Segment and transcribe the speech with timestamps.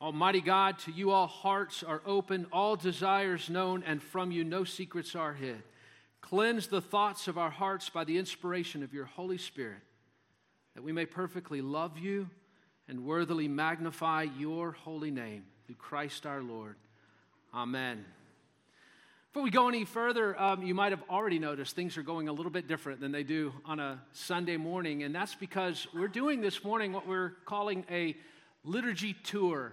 [0.00, 4.62] Almighty God, to you all hearts are open, all desires known, and from you no
[4.62, 5.60] secrets are hid.
[6.20, 9.80] Cleanse the thoughts of our hearts by the inspiration of your Holy Spirit,
[10.74, 12.30] that we may perfectly love you
[12.86, 16.76] and worthily magnify your holy name through Christ our Lord.
[17.52, 18.04] Amen.
[19.32, 22.32] Before we go any further, um, you might have already noticed things are going a
[22.32, 26.40] little bit different than they do on a Sunday morning, and that's because we're doing
[26.40, 28.16] this morning what we're calling a
[28.64, 29.72] liturgy tour.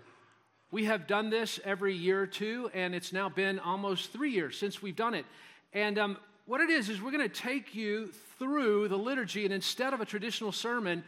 [0.72, 4.58] We have done this every year or two, and it's now been almost three years
[4.58, 5.26] since we've done it.
[5.74, 9.54] And um, what it is, is we're going to take you through the liturgy, and
[9.54, 11.04] instead of a traditional sermon,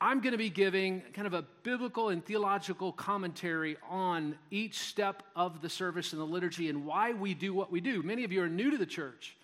[0.00, 5.22] I'm going to be giving kind of a biblical and theological commentary on each step
[5.34, 8.02] of the service and the liturgy and why we do what we do.
[8.02, 9.36] Many of you are new to the church,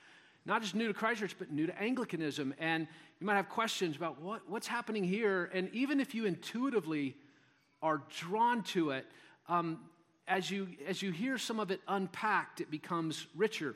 [0.44, 2.52] not just new to Christ Church, but new to Anglicanism.
[2.58, 2.86] And
[3.20, 5.50] you might have questions about what, what's happening here.
[5.54, 7.16] And even if you intuitively
[7.80, 9.06] are drawn to it,
[9.50, 9.80] um,
[10.28, 13.74] as, you, as you hear some of it unpacked, it becomes richer.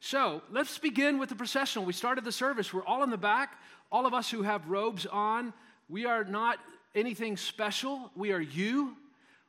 [0.00, 1.84] So let's begin with the processional.
[1.84, 2.72] We started the service.
[2.72, 3.58] We're all in the back,
[3.90, 5.52] all of us who have robes on.
[5.88, 6.60] We are not
[6.94, 8.12] anything special.
[8.14, 8.96] We are you.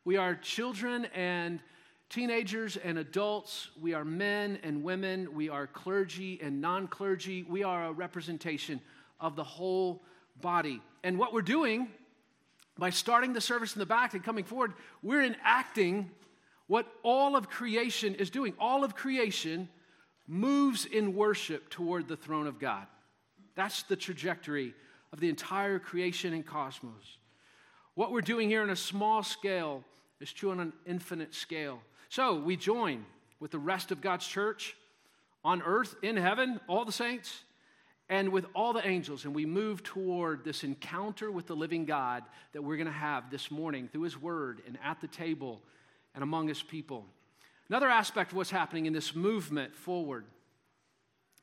[0.06, 1.60] We are children and
[2.10, 3.70] teenagers and adults.
[3.80, 5.36] We are men and women.
[5.36, 7.44] We are clergy and non clergy.
[7.44, 8.82] We are a representation
[9.20, 10.02] of the whole
[10.42, 10.82] body.
[11.04, 11.90] And what we're doing
[12.80, 16.10] by starting the service in the back and coming forward, we're enacting
[16.68, 18.54] what all of creation is doing.
[18.60, 19.70] All of creation
[20.28, 22.86] moves in worship toward the throne of God.
[23.56, 24.74] That's the trajectory
[25.12, 27.18] of the entire creation and cosmos.
[27.96, 29.84] What we're doing here on a small scale
[30.22, 31.82] is true on an infinite scale.
[32.10, 33.06] So we join
[33.40, 34.76] with the rest of God's church
[35.44, 37.44] on earth, in heaven, all the saints,
[38.10, 42.24] and with all the angels, and we move toward this encounter with the living God
[42.54, 45.62] that we're going to have this morning through His Word and at the table
[46.16, 47.06] and among His people.
[47.70, 50.26] Another aspect of what's happening in this movement forward,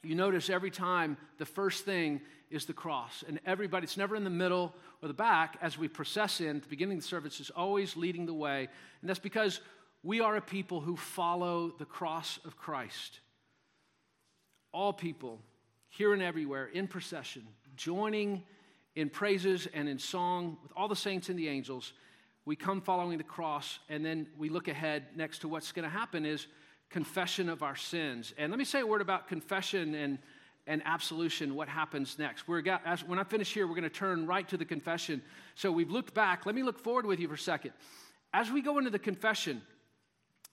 [0.03, 2.20] you notice every time the first thing
[2.51, 5.89] is the cross, and everybody, it's never in the middle or the back as we
[5.89, 6.61] process in.
[6.61, 8.69] The beginning of the service is always leading the way,
[9.01, 9.61] and that's because
[10.02, 13.20] we are a people who follow the cross of Christ.
[14.73, 15.40] All people
[15.96, 17.42] here and everywhere in procession,
[17.74, 18.42] joining
[18.96, 21.95] in praises and in song with all the saints and the angels.
[22.45, 25.90] We come following the cross, and then we look ahead next to what's going to
[25.90, 26.48] happen is
[26.90, 28.34] confession of our sins.
[28.36, 30.18] And let me say a word about confession and,
[30.67, 32.46] and absolution, what happens next.
[32.46, 35.23] We're got, as, when I finish here, we're going to turn right to the confession.
[35.55, 36.45] So we've looked back.
[36.45, 37.73] Let me look forward with you for a second.
[38.34, 39.63] As we go into the confession,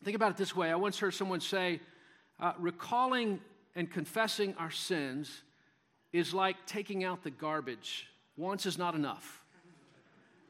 [0.05, 0.71] think about it this way.
[0.71, 1.81] I once heard someone say,
[2.39, 3.41] uh, recalling
[3.75, 5.41] and confessing our sins
[6.11, 8.07] is like taking out the garbage.
[8.37, 9.41] Once is not enough.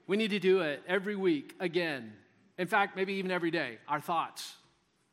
[0.07, 2.13] We need to do it every week again.
[2.57, 3.77] In fact, maybe even every day.
[3.87, 4.55] Our thoughts,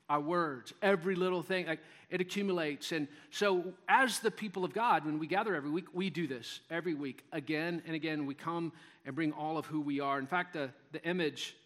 [0.09, 1.79] our words, every little thing, like
[2.11, 2.91] it accumulates.
[2.91, 6.61] And so, as the people of God, when we gather every week, we do this
[6.71, 8.27] every week again and again.
[8.27, 8.73] We come
[9.07, 10.19] and bring all of who we are.
[10.19, 11.57] In fact, the, the image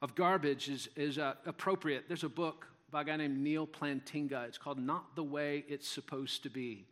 [0.00, 2.04] of garbage is, is uh, appropriate.
[2.08, 4.46] There's a book by a guy named Neal Plantinga.
[4.46, 6.86] It's called Not the Way It's Supposed to Be.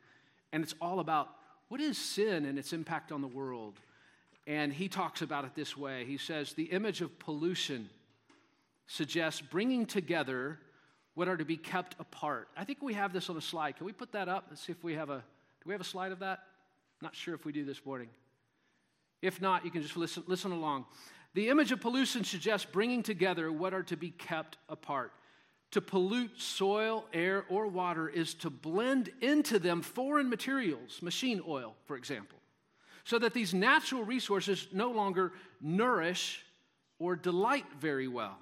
[0.53, 1.29] And it's all about
[1.69, 3.81] what is sin and its impact on the world.
[4.47, 7.89] And he talks about it this way He says, The image of pollution
[8.87, 10.59] suggests bringing together
[11.15, 12.49] what are to be kept apart.
[12.57, 13.77] I think we have this on a slide.
[13.77, 14.47] Can we put that up?
[14.51, 15.19] Let's see if we have a.
[15.19, 16.41] Do we have a slide of that?
[17.01, 18.09] Not sure if we do this morning.
[19.23, 20.85] If not, you can just listen, listen along.
[21.33, 25.13] The image of pollution suggests bringing together what are to be kept apart.
[25.75, 31.75] To pollute soil, air, or water is to blend into them foreign materials, machine oil,
[31.87, 32.39] for example,
[33.03, 36.45] so that these natural resources no longer nourish
[37.01, 38.39] or delight very well.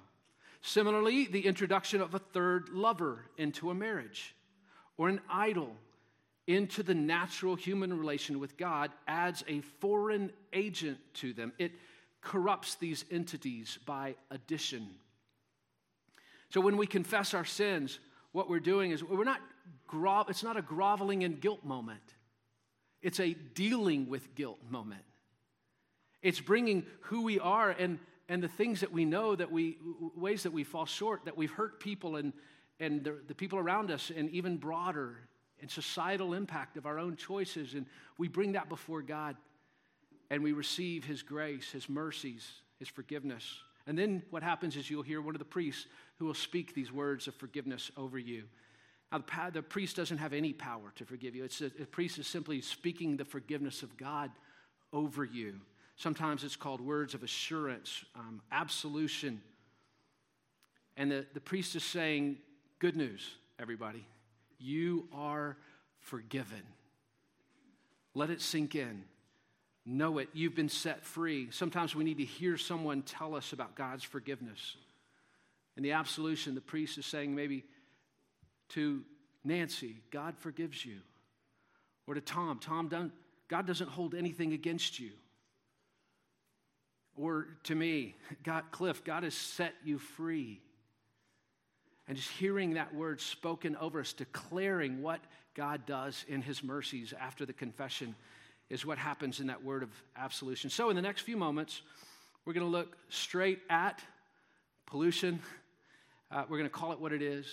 [0.61, 4.35] Similarly, the introduction of a third lover into a marriage
[4.97, 5.75] or an idol
[6.45, 11.51] into the natural human relation with God adds a foreign agent to them.
[11.57, 11.71] It
[12.21, 14.87] corrupts these entities by addition.
[16.53, 17.99] So when we confess our sins,
[18.31, 19.41] what we're doing is we're not
[19.87, 22.13] gro- it's not a groveling in guilt moment.
[23.01, 25.01] It's a dealing with guilt moment.
[26.21, 27.97] It's bringing who we are and
[28.29, 29.77] and the things that we know that we
[30.15, 32.33] ways that we fall short that we've hurt people and
[32.79, 35.17] and the, the people around us and even broader
[35.59, 37.87] and societal impact of our own choices and
[38.19, 39.35] we bring that before God
[40.29, 42.47] and we receive his grace his mercies
[42.77, 43.43] his forgiveness
[43.85, 45.87] and then what happens is you'll hear one of the priests
[46.23, 48.43] who will speak these words of forgiveness over you.
[49.11, 51.43] Now, the, priest doesn't have any power to forgive you.
[51.43, 54.31] It's a, the priest is simply speaking the forgiveness of God
[54.93, 55.55] over you.
[55.97, 59.41] Sometimes it's called words of assurance, um, absolution,
[60.95, 62.37] And the, the priest is saying,
[62.79, 64.07] Good news, everybody.
[64.59, 65.57] You are
[65.99, 66.63] forgiven.
[68.15, 69.03] Let it sink in.
[69.85, 70.29] Know it.
[70.31, 71.49] You've been set free.
[71.51, 74.77] Sometimes we need to hear someone tell us about God's forgiveness.
[75.75, 77.63] In the absolution, the priest is saying maybe
[78.69, 79.03] to
[79.43, 80.99] Nancy, God forgives you.
[82.07, 83.11] Or to Tom, Tom,
[83.47, 85.11] God doesn't hold anything against you.
[87.15, 90.61] Or to me, God, Cliff, God has set you free.
[92.07, 95.21] And just hearing that word spoken over us, declaring what
[95.55, 98.15] God does in his mercies after the confession
[98.69, 100.69] is what happens in that word of absolution.
[100.69, 101.81] So, in the next few moments,
[102.43, 104.01] we're going to look straight at
[104.85, 105.39] pollution.
[106.33, 107.45] Uh, we're going to call it what it is.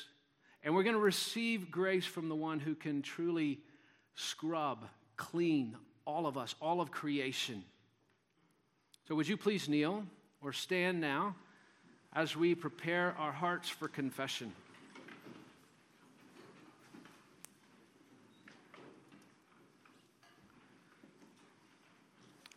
[0.62, 3.58] And we're going to receive grace from the one who can truly
[4.14, 4.86] scrub,
[5.16, 7.62] clean all of us, all of creation.
[9.06, 10.04] So, would you please kneel
[10.40, 11.34] or stand now
[12.14, 14.52] as we prepare our hearts for confession?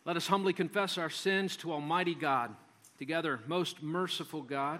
[0.06, 2.56] Let us humbly confess our sins to Almighty God.
[2.98, 4.80] Together, most merciful God,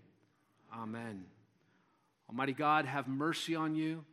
[0.73, 1.25] Amen.
[2.29, 4.05] Almighty God, have mercy on you,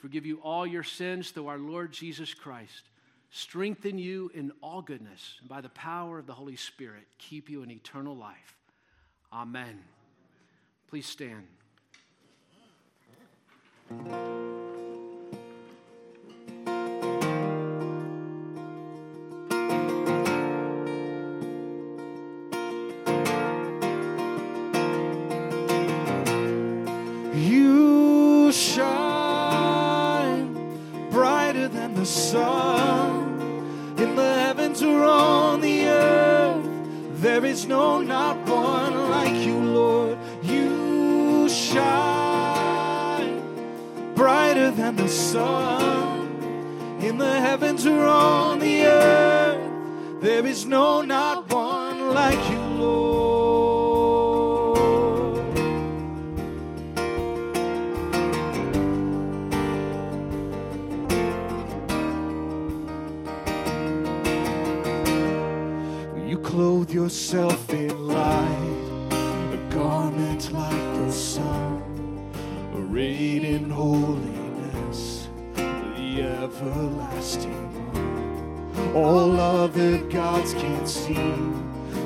[0.00, 2.84] forgive you all your sins through our Lord Jesus Christ,
[3.30, 7.62] strengthen you in all goodness, and by the power of the Holy Spirit, keep you
[7.62, 8.56] in eternal life.
[9.32, 9.78] Amen.
[10.88, 11.46] Please stand.
[37.56, 40.18] Is no, not one like you, Lord.
[40.42, 43.40] You shine
[44.14, 50.20] brighter than the sun in the heavens or on the earth.
[50.20, 52.55] There is no, not one like you,
[67.06, 67.66] yourself
[78.96, 81.14] All other gods can't see.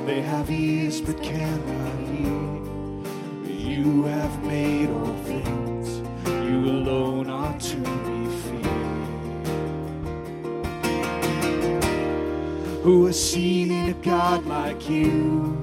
[0.07, 2.51] They have ears but cannot hear.
[3.49, 6.03] You have made all things.
[6.27, 8.67] You alone are to be feared.
[12.83, 15.59] Who has seen a God like you?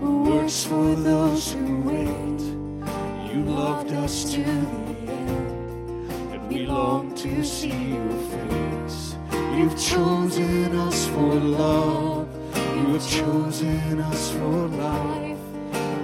[0.00, 2.40] Who works for those who wait?
[3.30, 9.14] You loved us to the end, and we long to see your face.
[9.54, 12.28] You've chosen us for love.
[12.76, 15.38] You have chosen us for life.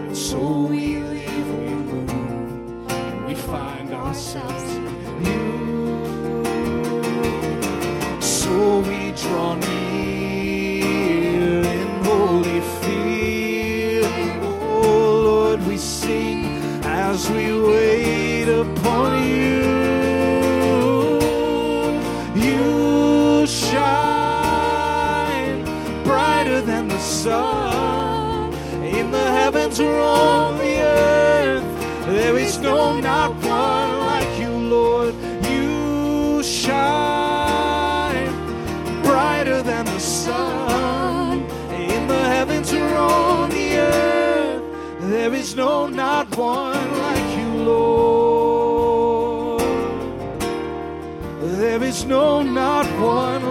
[0.07, 5.46] And so we leave, we move, and we find ourselves in you.
[46.37, 47.97] One like you, Lord.
[51.59, 53.46] There is no not one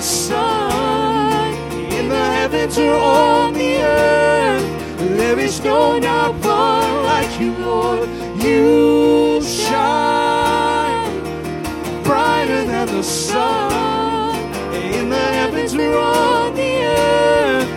[0.00, 1.52] the sun
[1.92, 4.64] in the heavens or on the earth.
[5.18, 8.08] There is no not one like you, Lord.
[8.42, 11.22] You shine
[12.02, 14.38] brighter than the sun
[14.72, 17.68] in the heavens or on the earth.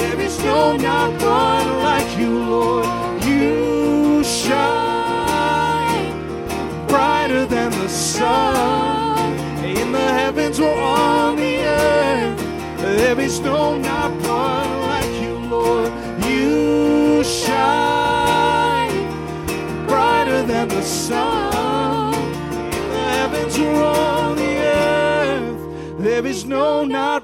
[0.00, 3.24] There is no not one like you, Lord.
[3.24, 6.12] You shine
[6.86, 9.32] brighter than the sun
[9.64, 11.29] in the heavens or on.
[13.00, 15.90] There is no not one like you, Lord.
[16.26, 19.06] You shine
[19.86, 22.12] brighter than the sun
[22.92, 24.54] the heavens or on the
[24.84, 25.98] earth.
[25.98, 27.19] There is no not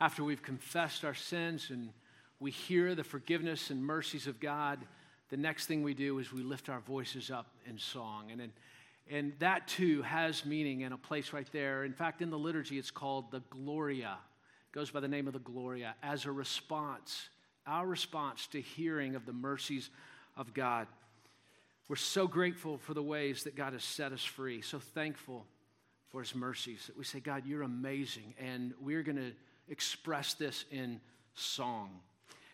[0.00, 1.90] After we've confessed our sins and
[2.38, 4.78] we hear the forgiveness and mercies of God,
[5.28, 8.30] the next thing we do is we lift our voices up in song.
[8.30, 8.52] And, and,
[9.10, 11.84] and that too has meaning and a place right there.
[11.84, 14.18] In fact, in the liturgy, it's called the Gloria.
[14.70, 17.28] It goes by the name of the Gloria as a response,
[17.66, 19.90] our response to hearing of the mercies
[20.36, 20.86] of God.
[21.88, 25.44] We're so grateful for the ways that God has set us free, so thankful
[26.10, 29.32] for his mercies that we say, God, you're amazing, and we're going to
[29.70, 31.00] express this in
[31.34, 31.90] song.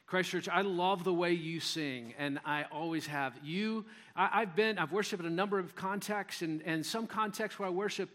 [0.06, 3.32] Christ Church, I love the way you sing, and I always have.
[3.42, 7.58] You, I, have been, I've worshiped in a number of contexts, and, and some contexts
[7.58, 8.10] where I worship,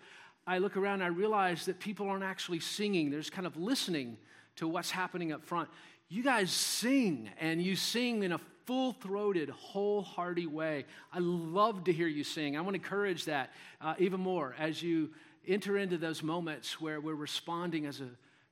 [0.45, 3.09] I look around and I realize that people aren't actually singing.
[3.09, 4.17] There's kind of listening
[4.57, 5.67] to what's happening up front.
[6.09, 10.85] You guys sing, and you sing in a full throated, wholehearted way.
[11.11, 12.55] I love to hear you sing.
[12.55, 13.51] I want to encourage that
[13.81, 15.09] uh, even more as you
[15.47, 18.09] enter into those moments where we're responding as a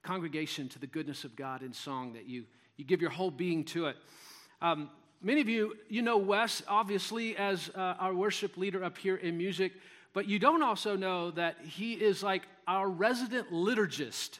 [0.07, 2.45] congregation to the goodness of God in song, that you,
[2.77, 3.97] you give your whole being to it.
[4.61, 4.89] Um,
[5.21, 9.37] many of you, you know Wes, obviously, as uh, our worship leader up here in
[9.37, 9.73] music,
[10.13, 14.39] but you don't also know that he is like our resident liturgist.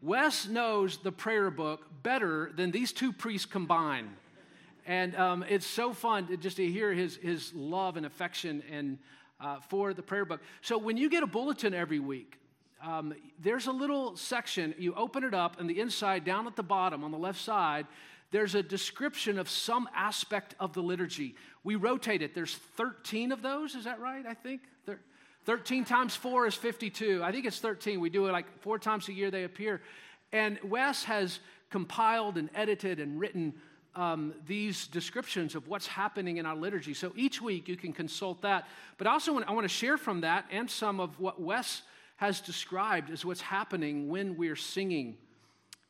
[0.00, 4.08] Wes knows the prayer book better than these two priests combined.
[4.86, 8.98] And um, it's so fun to, just to hear his, his love and affection and,
[9.38, 10.40] uh, for the prayer book.
[10.62, 12.38] So when you get a bulletin every week,
[12.82, 14.74] um, there's a little section.
[14.78, 17.86] You open it up, and the inside, down at the bottom on the left side,
[18.30, 21.34] there's a description of some aspect of the liturgy.
[21.64, 22.34] We rotate it.
[22.34, 23.74] There's 13 of those.
[23.74, 24.24] Is that right?
[24.26, 24.62] I think.
[25.44, 27.22] 13 times 4 is 52.
[27.24, 28.00] I think it's 13.
[28.00, 29.80] We do it like four times a year, they appear.
[30.30, 33.54] And Wes has compiled and edited and written
[33.94, 36.92] um, these descriptions of what's happening in our liturgy.
[36.92, 38.68] So each week you can consult that.
[38.98, 41.80] But also, I want to share from that and some of what Wes
[42.18, 45.16] has described as what's happening when we're singing.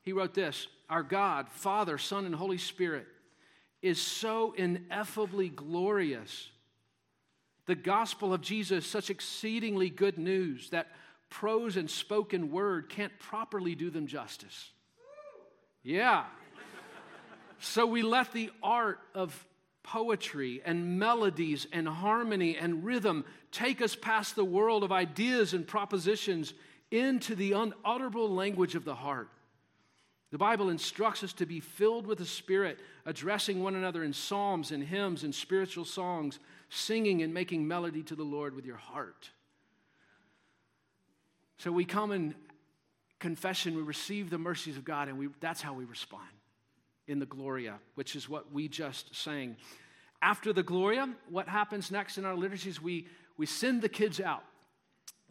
[0.02, 3.06] He wrote this Our God, Father, Son, and Holy Spirit
[3.82, 6.50] is so ineffably glorious.
[7.66, 10.88] The gospel of Jesus, such exceedingly good news that
[11.30, 14.70] prose and spoken word can't properly do them justice.
[15.82, 16.24] Yeah.
[17.60, 19.46] So we let the art of
[19.82, 25.66] poetry and melodies and harmony and rhythm take us past the world of ideas and
[25.66, 26.54] propositions
[26.90, 29.28] into the unutterable language of the heart.
[30.30, 34.72] The Bible instructs us to be filled with the Spirit, addressing one another in psalms
[34.72, 36.38] and hymns and spiritual songs,
[36.68, 39.30] singing and making melody to the Lord with your heart.
[41.56, 42.34] So we come in
[43.18, 46.28] confession, we receive the mercies of God, and we, that's how we respond
[47.06, 49.56] in the Gloria, which is what we just sang.
[50.20, 52.82] After the Gloria, what happens next in our liturgies?
[52.82, 53.06] We,
[53.38, 54.44] we send the kids out.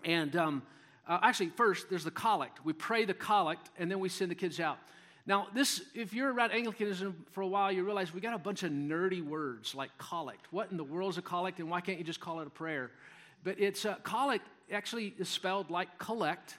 [0.03, 0.63] And um,
[1.07, 2.65] uh, actually, first, there's the collect.
[2.65, 4.79] We pray the collect, and then we send the kids out.
[5.27, 8.63] Now, this, if you're around Anglicanism for a while, you realize we got a bunch
[8.63, 10.47] of nerdy words like collect.
[10.51, 12.49] What in the world is a collect, and why can't you just call it a
[12.49, 12.91] prayer?
[13.43, 16.55] But it's uh, collect actually is spelled like collect,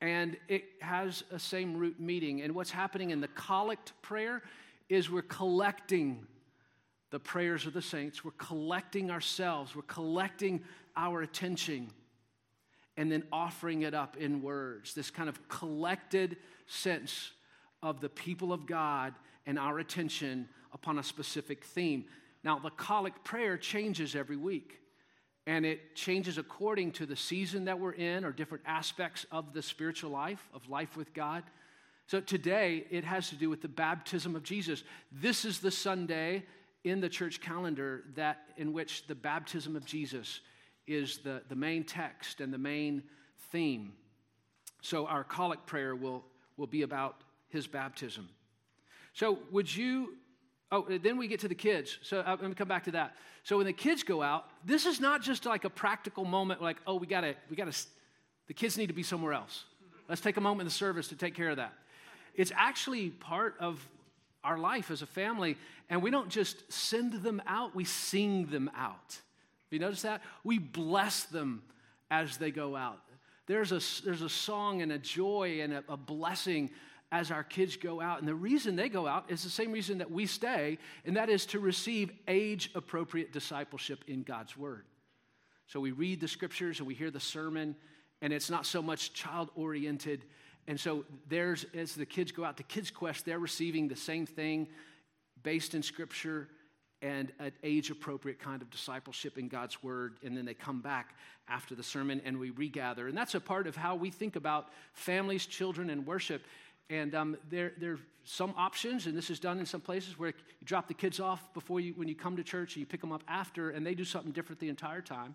[0.00, 2.42] and it has a same root meaning.
[2.42, 4.42] And what's happening in the collect prayer
[4.88, 6.26] is we're collecting
[7.16, 10.62] the prayers of the saints, we're collecting ourselves, we're collecting
[10.98, 11.88] our attention,
[12.98, 14.92] and then offering it up in words.
[14.92, 17.30] This kind of collected sense
[17.82, 19.14] of the people of God
[19.46, 22.04] and our attention upon a specific theme.
[22.44, 24.78] Now, the collect prayer changes every week
[25.46, 29.62] and it changes according to the season that we're in or different aspects of the
[29.62, 31.44] spiritual life, of life with God.
[32.08, 34.84] So today, it has to do with the baptism of Jesus.
[35.10, 36.44] This is the Sunday
[36.86, 40.40] in the church calendar that in which the baptism of Jesus
[40.86, 43.02] is the, the main text and the main
[43.50, 43.92] theme.
[44.82, 46.24] So our collect prayer will,
[46.56, 47.16] will be about
[47.48, 48.28] his baptism.
[49.14, 50.14] So would you
[50.72, 51.98] Oh, then we get to the kids.
[52.02, 53.14] So I'm going to come back to that.
[53.44, 56.78] So when the kids go out, this is not just like a practical moment like,
[56.86, 57.86] oh, we got to, we got to,
[58.48, 59.64] the kids need to be somewhere else.
[60.08, 61.72] Let's take a moment in the service to take care of that.
[62.34, 63.86] It's actually part of
[64.46, 65.56] our life as a family,
[65.90, 69.10] and we don't just send them out, we sing them out.
[69.10, 70.22] Have you noticed that?
[70.44, 71.62] We bless them
[72.10, 73.00] as they go out.
[73.46, 76.70] There's a, there's a song and a joy and a, a blessing
[77.12, 78.18] as our kids go out.
[78.18, 81.28] And the reason they go out is the same reason that we stay, and that
[81.28, 84.84] is to receive age appropriate discipleship in God's Word.
[85.66, 87.76] So we read the scriptures and we hear the sermon,
[88.22, 90.24] and it's not so much child oriented.
[90.68, 94.26] And so there's, as the kids go out to Kids Quest, they're receiving the same
[94.26, 94.68] thing
[95.42, 96.48] based in scripture
[97.02, 100.16] and an age appropriate kind of discipleship in God's Word.
[100.24, 101.14] And then they come back
[101.48, 103.06] after the sermon and we regather.
[103.06, 106.42] And that's a part of how we think about families, children, and worship.
[106.88, 110.30] And um, there, there are some options, and this is done in some places where
[110.30, 113.00] you drop the kids off before you, when you come to church, and you pick
[113.00, 115.34] them up after, and they do something different the entire time.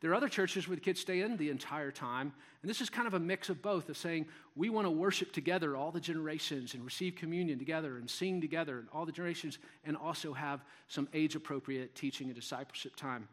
[0.00, 2.32] There are other churches where the kids stay in the entire time,
[2.62, 5.30] and this is kind of a mix of both of saying we want to worship
[5.30, 9.58] together, all the generations, and receive communion together, and sing together, and all the generations,
[9.84, 13.28] and also have some age appropriate teaching and discipleship time.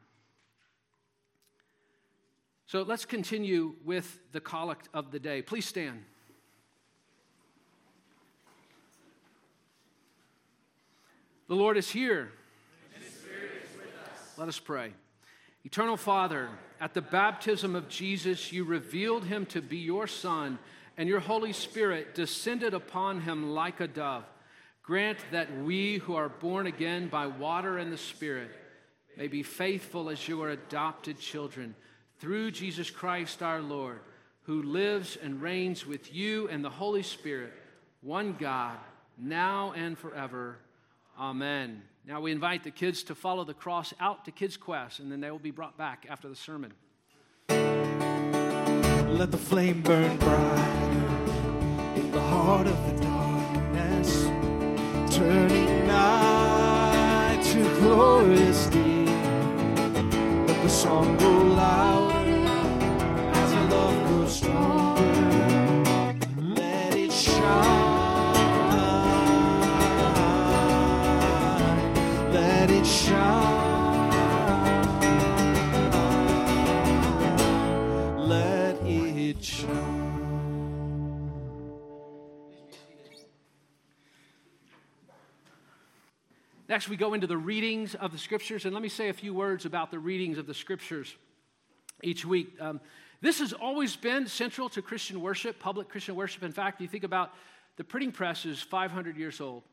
[2.65, 5.41] So let's continue with the collect of the day.
[5.41, 6.03] Please stand.
[11.47, 12.33] The Lord is here.
[12.99, 13.13] Is
[14.35, 14.91] Let us pray.
[15.67, 16.47] Eternal Father,
[16.79, 20.57] at the baptism of Jesus, you revealed him to be your Son,
[20.95, 24.23] and your Holy Spirit descended upon him like a dove.
[24.81, 28.49] Grant that we who are born again by water and the Spirit
[29.17, 31.75] may be faithful as your adopted children
[32.21, 33.99] through Jesus Christ our Lord,
[34.43, 37.51] who lives and reigns with you and the Holy Spirit,
[37.99, 38.77] one God,
[39.17, 40.59] now and forever.
[41.19, 41.81] Amen.
[42.07, 45.19] Now we invite the kids to follow the cross out to Kids Quest, and then
[45.19, 46.71] they will be brought back after the sermon.
[47.49, 54.23] Let the flame burn bright in the heart of the darkness,
[55.17, 59.05] turning night to glorious day.
[60.47, 62.16] Let the song go louder
[86.69, 89.33] Next, we go into the readings of the scriptures, and let me say a few
[89.33, 91.15] words about the readings of the scriptures
[92.03, 92.49] each week.
[92.59, 92.81] Um,
[93.21, 96.43] this has always been central to Christian worship, public Christian worship.
[96.43, 97.33] In fact, you think about
[97.77, 99.63] the printing press is 500 years old.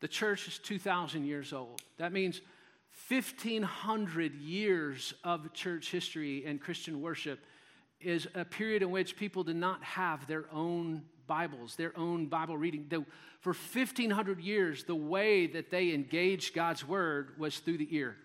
[0.00, 1.82] The church is 2,000 years old.
[1.98, 2.40] That means
[3.08, 7.40] 1,500 years of church history and Christian worship
[8.00, 12.56] is a period in which people did not have their own Bibles, their own Bible
[12.56, 12.86] reading.
[12.88, 13.04] The,
[13.40, 18.16] for 1,500 years, the way that they engaged God's word was through the ear.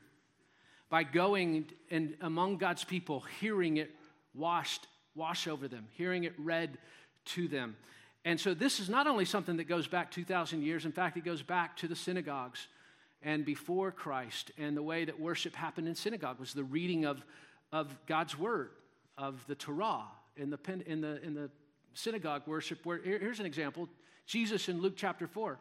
[0.89, 3.92] By going and among God's people, hearing it
[4.34, 6.80] washed, wash over them, hearing it read
[7.26, 7.76] to them.
[8.26, 11.26] And so this is not only something that goes back 2,000 years, in fact, it
[11.26, 12.68] goes back to the synagogues
[13.22, 14.52] and before Christ.
[14.58, 17.24] And the way that worship happened in synagogue was the reading of,
[17.72, 18.72] of God's word,
[19.18, 20.06] of the Torah
[20.38, 21.50] in the, in the, in the
[21.93, 22.86] synagogue worship.
[22.86, 23.89] Where, here's an example
[24.25, 25.60] Jesus in Luke chapter 4.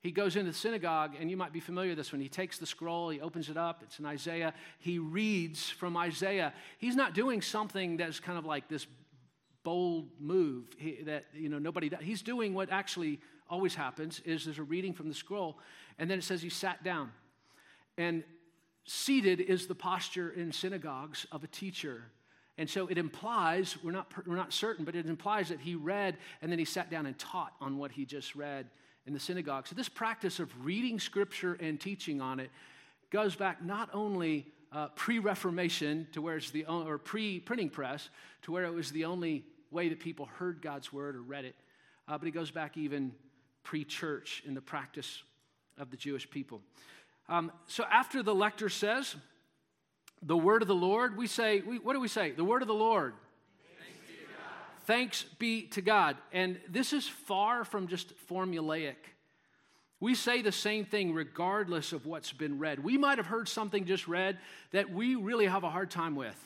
[0.00, 2.20] He goes into the synagogue, and you might be familiar with this one.
[2.20, 4.54] He takes the scroll, he opens it up, it's in Isaiah.
[4.78, 6.52] He reads from Isaiah.
[6.78, 8.86] He's not doing something that's kind of like this
[9.64, 10.66] bold move
[11.04, 12.00] that you know nobody does.
[12.00, 15.58] he's doing what actually always happens is there's a reading from the scroll
[15.98, 17.10] and then it says he sat down
[17.98, 18.22] and
[18.84, 22.04] seated is the posture in synagogues of a teacher.
[22.58, 26.18] And so it implies, we're not, we're not certain, but it implies that he read
[26.42, 28.66] and then he sat down and taught on what he just read
[29.06, 29.68] in the synagogue.
[29.68, 32.50] So this practice of reading scripture and teaching on it
[33.10, 38.10] goes back not only uh, pre-Reformation to where it's the or pre-printing press
[38.42, 41.54] to where it was the only way that people heard God's word or read it,
[42.08, 43.12] uh, but it goes back even
[43.62, 45.22] pre-church in the practice
[45.78, 46.60] of the Jewish people.
[47.28, 49.14] Um, so after the lector says,
[50.22, 52.32] the word of the Lord, we say, we, what do we say?
[52.32, 53.14] The word of the Lord.
[54.84, 56.16] Thanks be to God.
[56.32, 58.96] And this is far from just formulaic.
[60.00, 62.82] We say the same thing regardless of what's been read.
[62.82, 64.38] We might have heard something just read
[64.70, 66.42] that we really have a hard time with.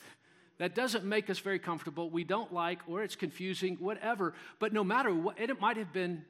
[0.59, 4.35] That doesn't make us very comfortable, we don't like, or it's confusing, whatever.
[4.59, 6.25] But no matter what, it might have been,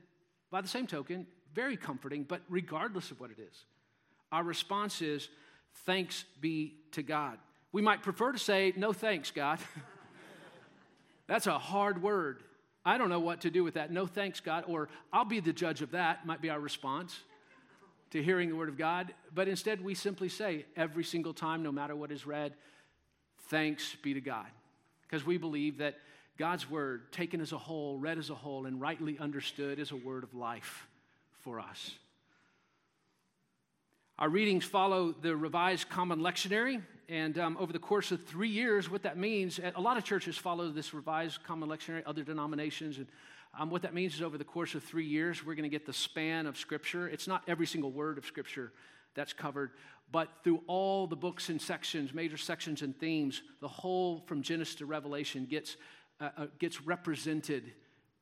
[0.50, 3.64] by the same token, very comforting, but regardless of what it is,
[4.30, 5.28] our response is,
[5.86, 7.38] Thanks be to God.
[7.72, 9.58] We might prefer to say, No thanks, God.
[11.26, 12.42] That's a hard word.
[12.84, 13.92] I don't know what to do with that.
[13.92, 14.64] No thanks, God.
[14.66, 17.18] Or I'll be the judge of that, might be our response
[18.10, 19.14] to hearing the word of God.
[19.34, 22.54] But instead, we simply say every single time, no matter what is read,
[23.48, 24.46] thanks be to God.
[25.02, 25.96] Because we believe that
[26.38, 29.96] God's word, taken as a whole, read as a whole, and rightly understood, is a
[29.96, 30.86] word of life
[31.42, 31.94] for us.
[34.22, 38.88] Our readings follow the Revised Common Lectionary, and um, over the course of three years,
[38.88, 43.08] what that means, a lot of churches follow this Revised Common Lectionary, other denominations, and
[43.58, 45.86] um, what that means is over the course of three years, we're going to get
[45.86, 47.08] the span of Scripture.
[47.08, 48.72] It's not every single word of Scripture
[49.16, 49.72] that's covered,
[50.12, 54.76] but through all the books and sections, major sections and themes, the whole from Genesis
[54.76, 55.76] to Revelation gets,
[56.20, 57.72] uh, uh, gets represented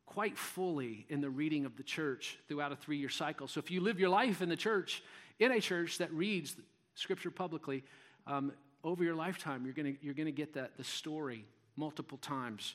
[0.07, 3.47] quite fully in the reading of the church throughout a three year cycle.
[3.47, 5.03] So if you live your life in the church,
[5.41, 6.55] in a church that reads
[6.95, 7.83] Scripture publicly,
[8.27, 8.53] um,
[8.85, 11.45] over your lifetime, you're going you're gonna get that, the story
[11.77, 12.75] multiple times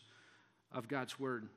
[0.71, 1.47] of God's Word.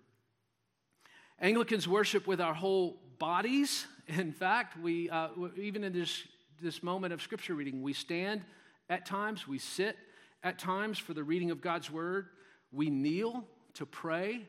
[1.40, 3.87] Anglicans worship with our whole bodies.
[4.07, 6.25] In fact, we, uh, even in this,
[6.61, 8.42] this moment of Scripture reading, we stand
[8.90, 9.97] at times, we sit
[10.42, 12.27] at times for the reading of God's Word,
[12.73, 13.44] we kneel
[13.75, 14.47] to pray,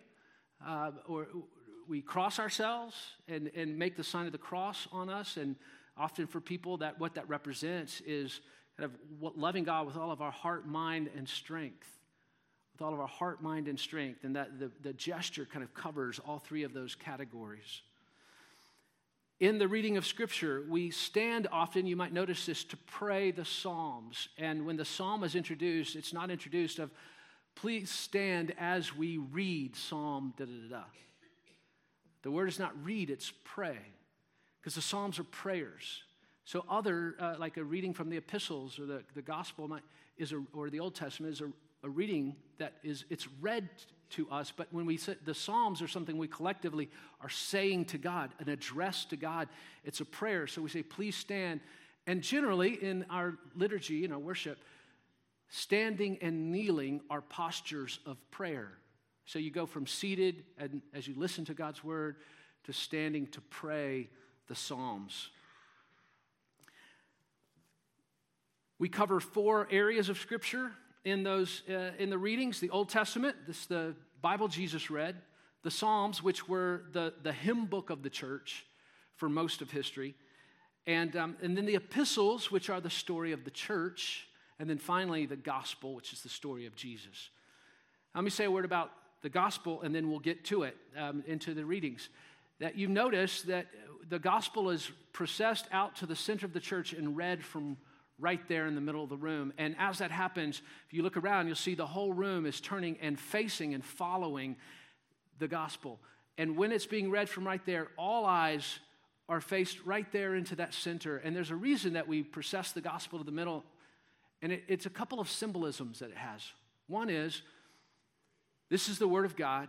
[0.65, 1.27] uh, or
[1.89, 2.95] we cross ourselves
[3.27, 5.55] and, and make the sign of the cross on us and
[5.97, 8.39] often for people that what that represents is
[8.77, 11.87] kind of what, loving God with all of our heart, mind, and strength.
[12.73, 14.23] With all of our heart, mind, and strength.
[14.23, 17.81] And that the, the gesture kind of covers all three of those categories.
[19.39, 23.45] In the reading of Scripture, we stand often, you might notice this, to pray the
[23.45, 24.29] Psalms.
[24.37, 26.91] And when the Psalm is introduced, it's not introduced of,
[27.55, 30.83] please stand as we read Psalm da da da da.
[32.21, 33.77] The word is not read, it's pray
[34.59, 36.03] because the Psalms are prayers.
[36.45, 39.79] So, other, uh, like a reading from the epistles or the, the gospel
[40.17, 41.51] is a, or the Old Testament is a,
[41.83, 43.69] a reading that is, it's read
[44.11, 46.89] to us, but when we say the Psalms are something we collectively
[47.21, 49.47] are saying to God, an address to God,
[49.83, 50.47] it's a prayer.
[50.47, 51.61] So we say, please stand.
[52.07, 54.57] And generally in our liturgy, in our worship,
[55.49, 58.78] standing and kneeling are postures of prayer.
[59.29, 62.15] So you go from seated and as you listen to God's word
[62.63, 64.09] to standing to pray
[64.47, 65.29] the Psalms.
[68.79, 70.71] We cover four areas of Scripture
[71.05, 75.15] in those uh, in the readings: the Old Testament, this the Bible Jesus read,
[75.61, 78.65] the Psalms, which were the the hymn book of the church
[79.15, 80.15] for most of history,
[80.87, 84.79] and um, and then the epistles, which are the story of the church, and then
[84.79, 87.29] finally the gospel, which is the story of Jesus.
[88.15, 88.89] Let me say a word about
[89.21, 92.09] the gospel, and then we'll get to it um, into the readings.
[92.59, 93.67] That you notice that
[94.09, 97.77] the gospel is processed out to the center of the church and read from
[98.19, 99.53] right there in the middle of the room.
[99.57, 102.97] And as that happens, if you look around, you'll see the whole room is turning
[103.01, 104.57] and facing and following
[105.39, 105.99] the gospel.
[106.37, 108.79] And when it's being read from right there, all eyes
[109.29, 111.17] are faced right there into that center.
[111.17, 113.63] And there's a reason that we process the gospel to the middle.
[114.41, 116.41] And it, it's a couple of symbolisms that it has.
[116.87, 117.41] One is
[118.69, 119.67] this is the word of God,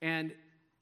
[0.00, 0.32] and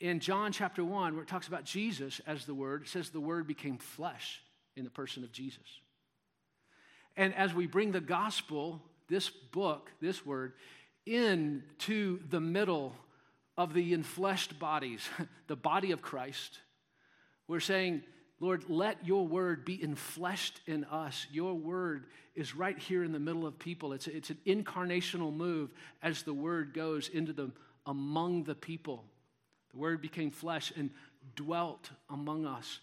[0.00, 3.20] in John chapter 1, where it talks about Jesus as the Word, it says the
[3.20, 4.42] Word became flesh
[4.76, 5.80] in the person of Jesus.
[7.16, 10.52] And as we bring the gospel, this book, this word,
[11.06, 12.92] into the middle
[13.56, 15.08] of the enfleshed bodies,
[15.46, 16.58] the body of Christ,
[17.46, 18.02] we're saying,
[18.40, 21.27] Lord, let your word be enfleshed in us.
[21.31, 23.92] Your word is right here in the middle of people.
[23.92, 25.70] It's, it's an incarnational move
[26.03, 27.53] as the word goes into the
[27.87, 29.05] among the people.
[29.73, 30.90] The Word became flesh and
[31.37, 32.81] dwelt among us.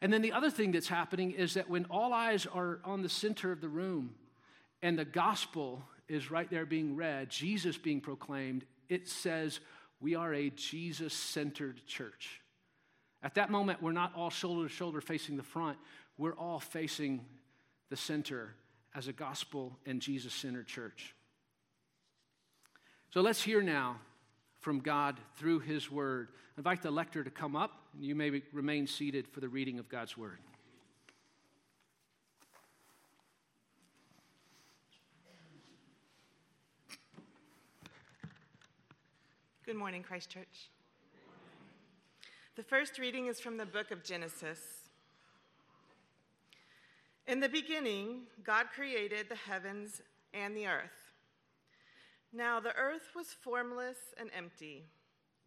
[0.00, 3.08] And then the other thing that's happening is that when all eyes are on the
[3.08, 4.14] center of the room,
[4.82, 9.60] and the gospel is right there being read, Jesus being proclaimed, it says
[10.00, 12.41] we are a Jesus centered church.
[13.22, 15.78] At that moment, we're not all shoulder to shoulder facing the front,
[16.18, 17.24] we're all facing
[17.88, 18.54] the center
[18.94, 21.14] as a gospel and Jesus centered church.
[23.10, 23.96] So let's hear now
[24.60, 26.28] from God through His Word.
[26.56, 29.78] I invite the lector to come up, and you may remain seated for the reading
[29.78, 30.38] of God's Word.
[39.64, 40.70] Good morning, Christ Church.
[42.54, 44.58] The first reading is from the book of Genesis.
[47.26, 50.02] In the beginning, God created the heavens
[50.34, 51.14] and the earth.
[52.30, 54.84] Now the earth was formless and empty.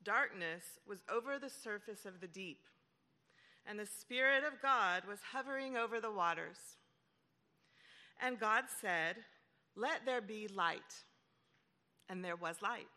[0.03, 2.61] Darkness was over the surface of the deep,
[3.67, 6.57] and the Spirit of God was hovering over the waters.
[8.19, 9.17] And God said,
[9.75, 11.03] Let there be light.
[12.09, 12.87] And there was light.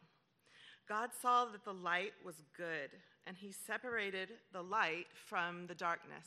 [0.88, 2.88] God saw that the light was good,
[3.28, 6.26] and he separated the light from the darkness.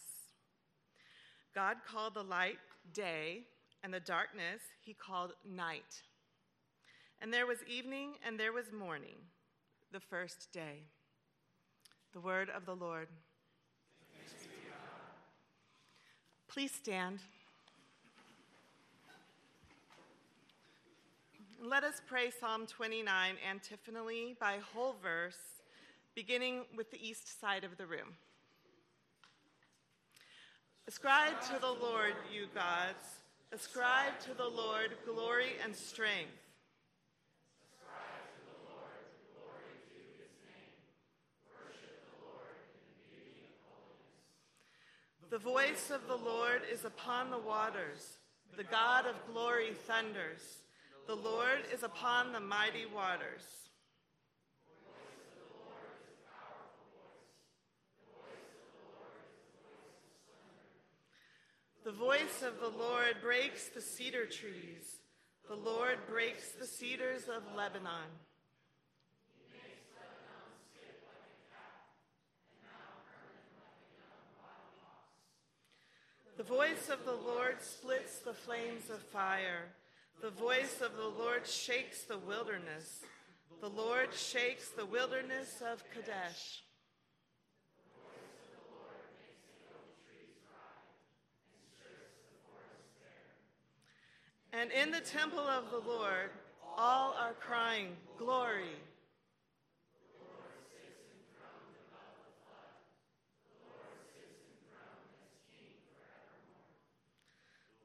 [1.53, 2.59] God called the light
[2.93, 3.41] day,
[3.83, 6.03] and the darkness he called night.
[7.19, 9.15] And there was evening and there was morning,
[9.91, 10.83] the first day.
[12.13, 13.07] The word of the Lord.
[16.47, 17.19] Please stand.
[21.63, 25.60] Let us pray Psalm 29 antiphonally by whole verse,
[26.15, 28.15] beginning with the east side of the room.
[30.87, 33.21] Ascribe to the Lord, you gods.
[33.53, 36.31] Ascribe to the Lord glory and strength.
[45.29, 48.17] The voice of the Lord is upon the waters.
[48.57, 50.41] The God of glory thunders.
[51.07, 53.70] The Lord is upon the mighty waters.
[61.83, 64.99] The voice of the Lord breaks the cedar trees.
[65.47, 68.07] The Lord breaks the cedars of Lebanon.
[76.37, 79.73] The voice of the Lord splits the flames of fire.
[80.21, 83.01] The voice of the Lord shakes the wilderness.
[83.59, 86.63] The Lord shakes the wilderness of Kadesh.
[94.53, 96.29] And in the temple of the Lord,
[96.77, 98.75] all are crying, Glory.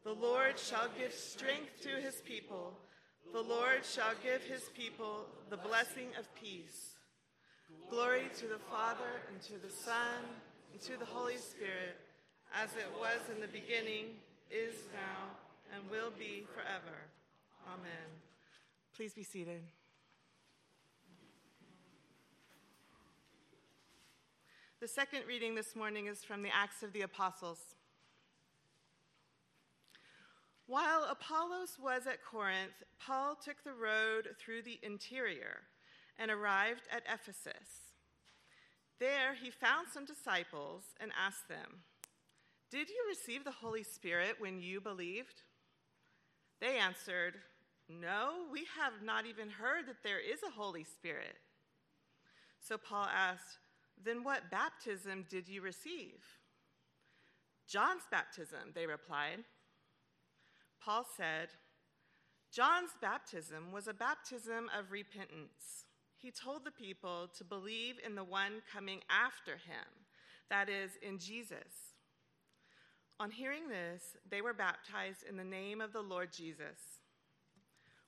[0.05, 2.79] The Lord shall give strength to his people.
[3.33, 6.95] The Lord shall give his people the blessing of peace.
[7.91, 10.23] Glory to the Father, and to the Son,
[10.73, 11.97] and to the Holy Spirit,
[12.55, 14.15] as it was in the beginning,
[14.49, 15.35] is now,
[15.75, 16.97] and will be forever.
[17.67, 18.09] Amen.
[18.95, 19.63] Please be seated.
[24.81, 27.75] The second reading this morning is from the Acts of the Apostles.
[30.67, 35.63] While Apollos was at Corinth, Paul took the road through the interior
[36.19, 37.93] and arrived at Ephesus.
[38.99, 41.83] There he found some disciples and asked them,
[42.71, 45.43] Did you receive the Holy Spirit when you believed?
[46.61, 47.35] They answered,
[47.89, 51.37] No, we have not even heard that there is a Holy Spirit.
[52.61, 53.59] So Paul asked,
[54.03, 56.25] Then what baptism did you receive?
[57.69, 59.45] John's baptism, they replied.
[60.81, 61.49] Paul said,
[62.53, 65.85] John's baptism was a baptism of repentance.
[66.17, 69.87] He told the people to believe in the one coming after him,
[70.49, 71.96] that is, in Jesus.
[73.19, 77.01] On hearing this, they were baptized in the name of the Lord Jesus.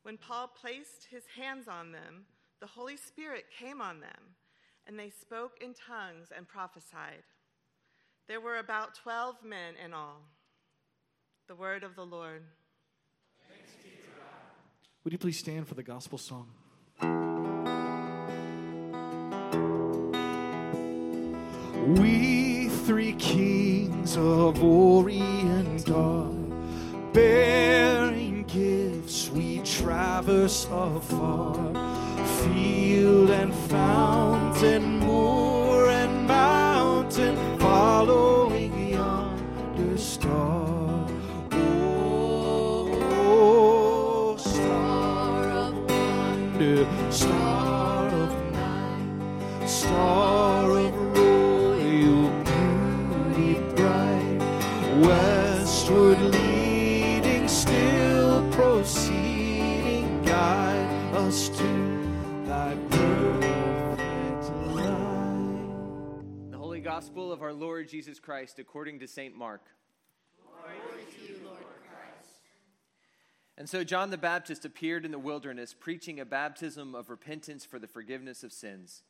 [0.02, 2.26] When Paul placed his hands on them,
[2.60, 4.36] the Holy Spirit came on them,
[4.86, 7.22] and they spoke in tongues and prophesied.
[8.26, 10.20] There were about 12 men in all.
[11.46, 12.42] The word of the Lord.
[15.04, 16.50] Would you please stand for the gospel song?
[21.96, 23.67] We three kings
[24.16, 26.32] of Orient are
[27.12, 29.28] bearing gifts.
[29.30, 31.54] We traverse afar,
[32.42, 34.97] field and fountain,
[66.98, 69.32] Gospel of our Lord Jesus Christ according to St.
[69.32, 69.62] Mark.
[73.56, 77.78] And so John the Baptist appeared in the wilderness, preaching a baptism of repentance for
[77.78, 79.04] the forgiveness of sins.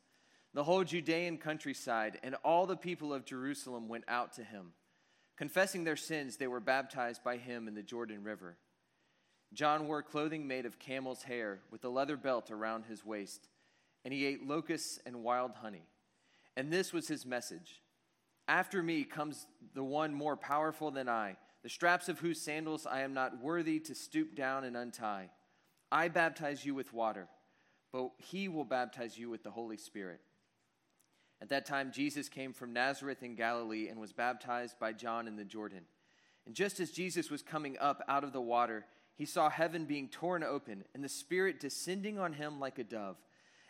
[0.53, 4.73] The whole Judean countryside and all the people of Jerusalem went out to him.
[5.35, 8.57] Confessing their sins, they were baptized by him in the Jordan River.
[9.51, 13.47] John wore clothing made of camel's hair, with a leather belt around his waist,
[14.05, 15.87] and he ate locusts and wild honey.
[16.59, 17.81] And this was his message
[18.49, 23.01] After me comes the one more powerful than I the straps of whose sandals I
[23.01, 25.29] am not worthy to stoop down and untie.
[25.89, 27.27] I baptize you with water,
[27.93, 30.19] but he will baptize you with the Holy Spirit.
[31.41, 35.37] At that time, Jesus came from Nazareth in Galilee and was baptized by John in
[35.37, 35.83] the Jordan.
[36.45, 40.09] And just as Jesus was coming up out of the water, he saw heaven being
[40.09, 43.17] torn open and the Spirit descending on him like a dove.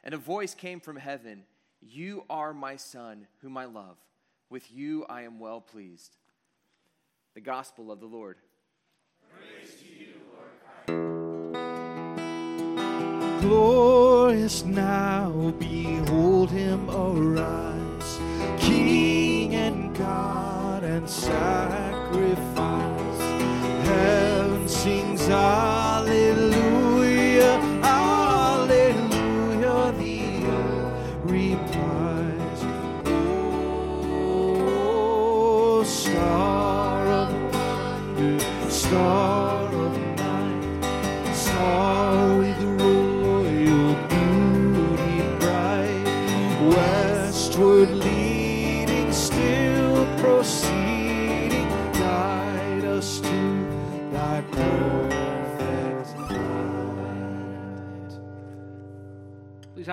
[0.03, 1.43] And a voice came from heaven
[1.81, 3.97] You are my Son, whom I love.
[4.49, 6.17] With you I am well pleased.
[7.35, 8.37] The Gospel of the Lord.
[13.41, 18.19] glorious now behold him arise
[18.59, 22.43] king and god and sacrifice
[23.87, 25.98] heaven sings hallelujah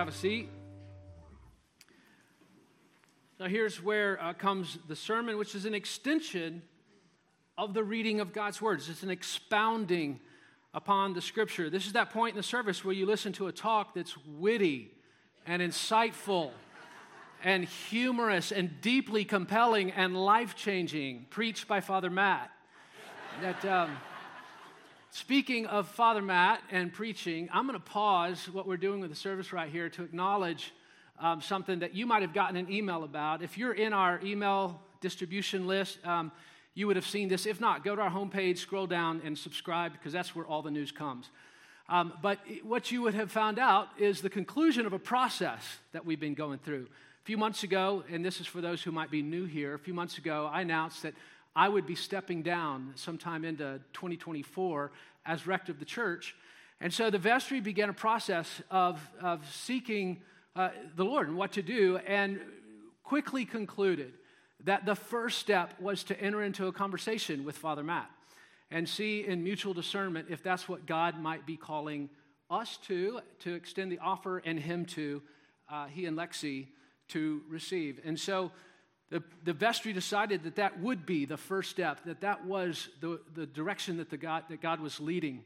[0.06, 0.48] have a seat.
[3.40, 6.62] Now, here's where uh, comes the sermon, which is an extension
[7.58, 8.88] of the reading of God's words.
[8.88, 10.20] It's an expounding
[10.72, 11.68] upon the scripture.
[11.70, 14.92] This is that point in the service where you listen to a talk that's witty
[15.44, 16.52] and insightful
[17.42, 22.52] and humorous and deeply compelling and life changing, preached by Father Matt.
[23.40, 23.64] That.
[23.64, 23.90] Um,
[25.16, 29.16] Speaking of Father Matt and preaching, I'm going to pause what we're doing with the
[29.16, 30.74] service right here to acknowledge
[31.18, 33.40] um, something that you might have gotten an email about.
[33.40, 36.32] If you're in our email distribution list, um,
[36.74, 37.46] you would have seen this.
[37.46, 40.70] If not, go to our homepage, scroll down, and subscribe because that's where all the
[40.70, 41.30] news comes.
[41.88, 46.04] Um, but what you would have found out is the conclusion of a process that
[46.04, 46.88] we've been going through.
[47.22, 49.78] A few months ago, and this is for those who might be new here, a
[49.78, 51.14] few months ago, I announced that
[51.56, 54.92] I would be stepping down sometime into 2024
[55.26, 56.34] as rector of the church.
[56.80, 60.22] And so the vestry began a process of, of seeking
[60.54, 62.40] uh, the Lord and what to do, and
[63.02, 64.12] quickly concluded
[64.64, 68.10] that the first step was to enter into a conversation with Father Matt
[68.70, 72.08] and see in mutual discernment if that's what God might be calling
[72.50, 75.22] us to, to extend the offer, and him to,
[75.70, 76.68] uh, he and Lexi,
[77.08, 78.00] to receive.
[78.04, 78.52] And so
[79.10, 83.20] the, the vestry decided that that would be the first step, that that was the,
[83.34, 85.44] the direction that, the God, that God was leading.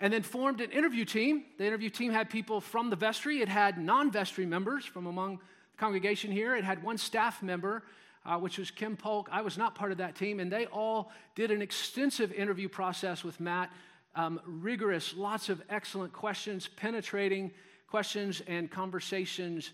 [0.00, 1.44] And then formed an interview team.
[1.58, 5.36] The interview team had people from the vestry, it had non vestry members from among
[5.36, 7.82] the congregation here, it had one staff member.
[8.24, 9.28] Uh, which was Kim Polk.
[9.30, 13.22] I was not part of that team, and they all did an extensive interview process
[13.22, 13.70] with Matt.
[14.16, 17.52] Um, rigorous, lots of excellent questions, penetrating
[17.86, 19.70] questions and conversations,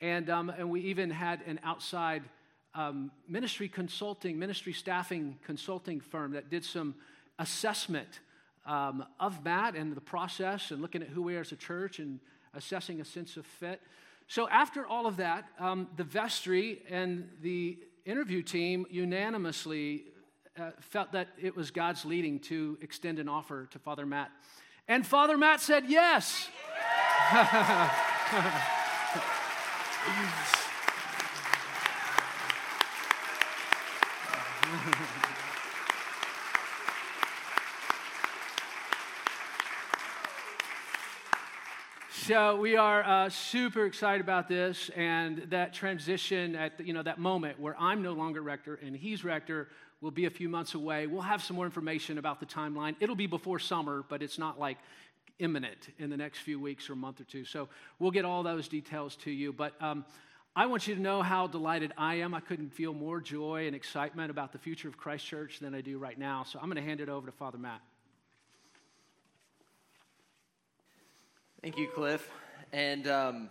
[0.00, 2.22] and, um, and we even had an outside
[2.76, 6.94] um, ministry consulting, ministry staffing consulting firm that did some
[7.38, 8.20] assessment
[8.66, 11.98] um, of Matt and the process and looking at who we are as a church
[11.98, 12.20] and
[12.54, 13.80] assessing a sense of fit.
[14.28, 20.04] So, after all of that, um, the vestry and the interview team unanimously
[20.58, 24.30] uh, felt that it was God's leading to extend an offer to Father Matt.
[24.88, 26.48] And Father Matt said yes.
[42.26, 47.04] So we are uh, super excited about this and that transition at the, you know
[47.04, 49.68] that moment where I'm no longer rector and he's rector
[50.00, 51.06] will be a few months away.
[51.06, 52.96] We'll have some more information about the timeline.
[52.98, 54.78] It'll be before summer, but it's not like
[55.38, 57.44] imminent in the next few weeks or month or two.
[57.44, 57.68] So
[58.00, 59.52] we'll get all those details to you.
[59.52, 60.04] But um,
[60.56, 62.34] I want you to know how delighted I am.
[62.34, 65.80] I couldn't feel more joy and excitement about the future of Christ Church than I
[65.80, 66.42] do right now.
[66.42, 67.82] So I'm going to hand it over to Father Matt.
[71.66, 72.30] Thank you, Cliff.
[72.72, 73.50] And, um,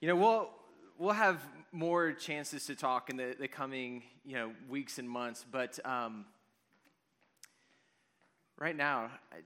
[0.00, 0.48] you know, we'll,
[0.96, 1.40] we'll have
[1.72, 5.44] more chances to talk in the, the coming, you know, weeks and months.
[5.50, 6.24] But um,
[8.60, 9.38] right now, I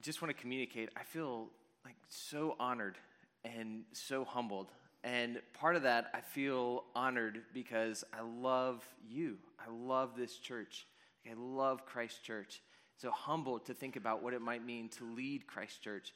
[0.00, 0.90] just want to communicate.
[0.96, 1.48] I feel
[1.84, 2.98] like so honored
[3.44, 4.70] and so humbled.
[5.02, 9.38] And part of that, I feel honored because I love you.
[9.58, 10.86] I love this church.
[11.28, 12.62] I love Christ Church.
[12.96, 16.12] So humbled to think about what it might mean to lead Christ Church.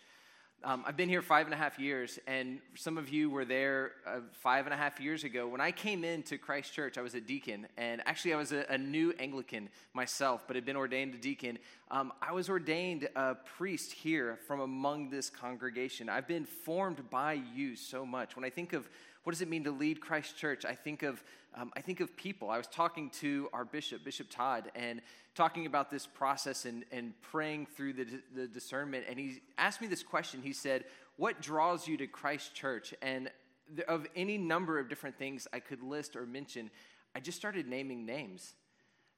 [0.65, 3.93] Um, I've been here five and a half years, and some of you were there
[4.05, 5.47] uh, five and a half years ago.
[5.47, 8.67] When I came into Christ Church, I was a deacon, and actually, I was a,
[8.69, 11.61] a new Anglican myself, but had been ordained a deacon.
[11.93, 16.09] Um, I was ordained a priest here from among this congregation.
[16.09, 18.35] I've been formed by you so much.
[18.35, 18.89] When I think of
[19.29, 21.23] what does it mean to lead Christ Church, I think of
[21.55, 22.49] um, I think of people.
[22.49, 25.03] I was talking to our bishop, Bishop Todd, and
[25.35, 29.05] talking about this process and, and praying through the, the discernment.
[29.07, 30.41] And he asked me this question.
[30.41, 30.85] He said,
[31.17, 32.95] What draws you to Christ Church?
[33.03, 33.31] And
[33.87, 36.71] of any number of different things I could list or mention,
[37.15, 38.55] I just started naming names.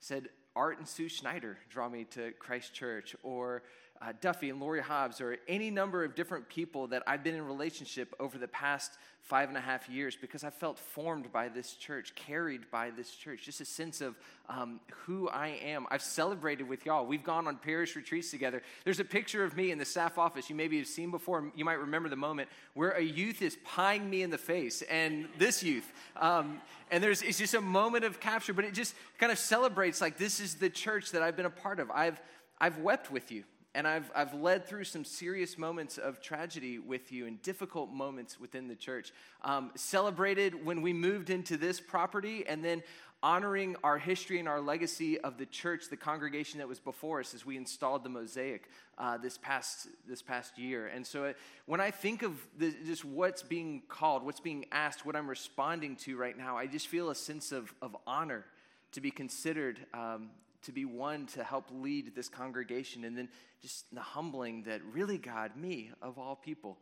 [0.00, 3.62] Said, Art and Sue Schneider draw me to Christ Church, or
[4.02, 7.46] uh, Duffy and Lori Hobbs, or any number of different people that I've been in
[7.46, 8.92] relationship over the past
[9.22, 13.10] five and a half years because I felt formed by this church, carried by this
[13.10, 14.16] church, just a sense of
[14.48, 15.86] um, who I am.
[15.90, 17.04] I've celebrated with y'all.
[17.04, 18.62] We've gone on parish retreats together.
[18.84, 21.52] There's a picture of me in the staff office you maybe have seen before.
[21.54, 25.28] You might remember the moment where a youth is pieing me in the face, and
[25.38, 25.92] this youth.
[26.16, 30.00] Um, and there's it's just a moment of capture, but it just kind of celebrates
[30.00, 31.90] like this is the church that I've been a part of.
[31.90, 32.20] I've
[32.58, 33.44] I've wept with you
[33.74, 38.40] and I've, I've led through some serious moments of tragedy with you and difficult moments
[38.40, 39.12] within the church.
[39.42, 42.82] Um, celebrated when we moved into this property, and then
[43.22, 47.34] honoring our history and our legacy of the church, the congregation that was before us
[47.34, 48.68] as we installed the mosaic
[48.98, 50.86] uh, this, past, this past year.
[50.86, 55.04] And so it, when I think of the, just what's being called, what's being asked,
[55.04, 58.46] what I'm responding to right now, I just feel a sense of, of honor
[58.92, 60.30] to be considered um,
[60.62, 63.28] to be one to help lead this congregation, and then
[63.62, 66.78] just the humbling that really God, me of all people.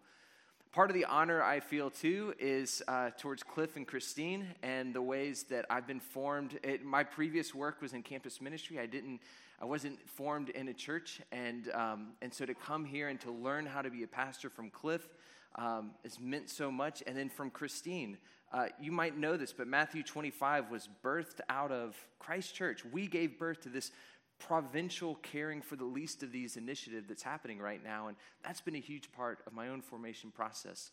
[0.72, 5.00] Part of the honor I feel too is uh, towards Cliff and Christine and the
[5.00, 6.58] ways that I've been formed.
[6.62, 8.78] It, my previous work was in campus ministry.
[8.78, 9.20] I didn't,
[9.62, 13.30] I wasn't formed in a church, and um, and so to come here and to
[13.30, 15.08] learn how to be a pastor from Cliff
[15.56, 17.02] um, has meant so much.
[17.06, 18.18] And then from Christine,
[18.52, 22.84] uh, you might know this, but Matthew 25 was birthed out of Christ Church.
[22.84, 23.92] We gave birth to this
[24.38, 28.76] provincial caring for the least of these initiative that's happening right now, and that's been
[28.76, 30.90] a huge part of my own formation process.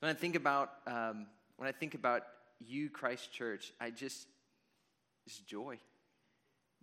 [0.00, 2.22] When I think about um, when I think about
[2.58, 4.26] you, Christ Church, I just
[5.26, 5.78] just joy.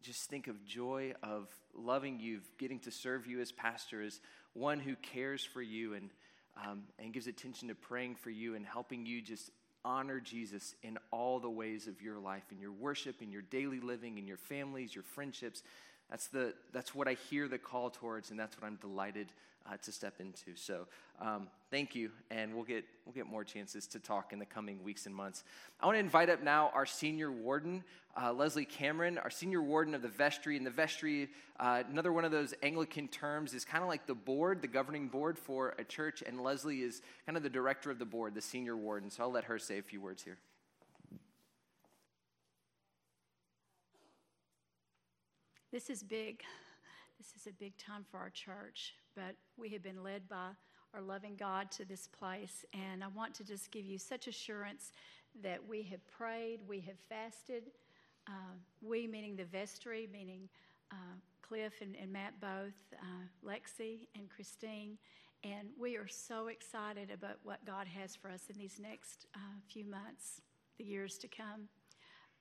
[0.02, 4.20] Just think of joy of loving you, of getting to serve you as pastor, as
[4.54, 6.10] one who cares for you and
[6.66, 9.52] um, and gives attention to praying for you and helping you just
[9.86, 13.80] honor Jesus in all the ways of your life, in your worship, in your daily
[13.80, 15.64] living, in your families, your friendships.
[16.10, 19.28] That's, the, that's what I hear the call towards, and that's what I'm delighted
[19.68, 20.56] uh, to step into.
[20.56, 20.88] So
[21.20, 24.84] um, thank you, and we'll get, we'll get more chances to talk in the coming
[24.84, 25.44] weeks and months.
[25.80, 27.84] I want to invite up now our senior warden,
[28.22, 30.58] uh, Leslie Cameron, our senior warden of the vestry.
[30.58, 34.16] And the vestry, uh, another one of those Anglican terms, is kind of like the
[34.16, 38.00] board, the governing board for a church, and Leslie is kind of the director of
[38.00, 39.10] the board, the senior warden.
[39.10, 40.38] So I'll let her say a few words here.
[45.72, 46.44] This is big.
[47.18, 50.50] This is a big time for our church, but we have been led by
[50.94, 52.64] our loving God to this place.
[52.74, 54.92] And I want to just give you such assurance
[55.42, 57.64] that we have prayed, we have fasted.
[58.28, 60.50] Uh, we, meaning the vestry, meaning
[60.92, 64.98] uh, Cliff and, and, Matt both, uh, Lexi and Christine.
[65.44, 69.40] And we are so excited about what God has for us in these next uh,
[69.68, 70.42] few months,
[70.78, 71.70] the years to come.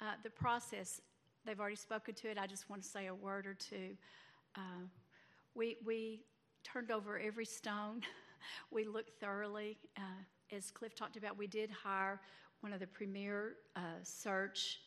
[0.00, 1.00] Uh, the process
[1.44, 2.38] they've already spoken to it.
[2.38, 3.96] I just want to say a word or two.
[4.56, 4.86] Uh,
[5.54, 6.20] we, we
[6.64, 8.02] turned over every stone.
[8.70, 9.78] we looked thoroughly.
[9.96, 12.20] Uh, as Cliff talked about, we did hire
[12.60, 14.80] one of the premier uh, search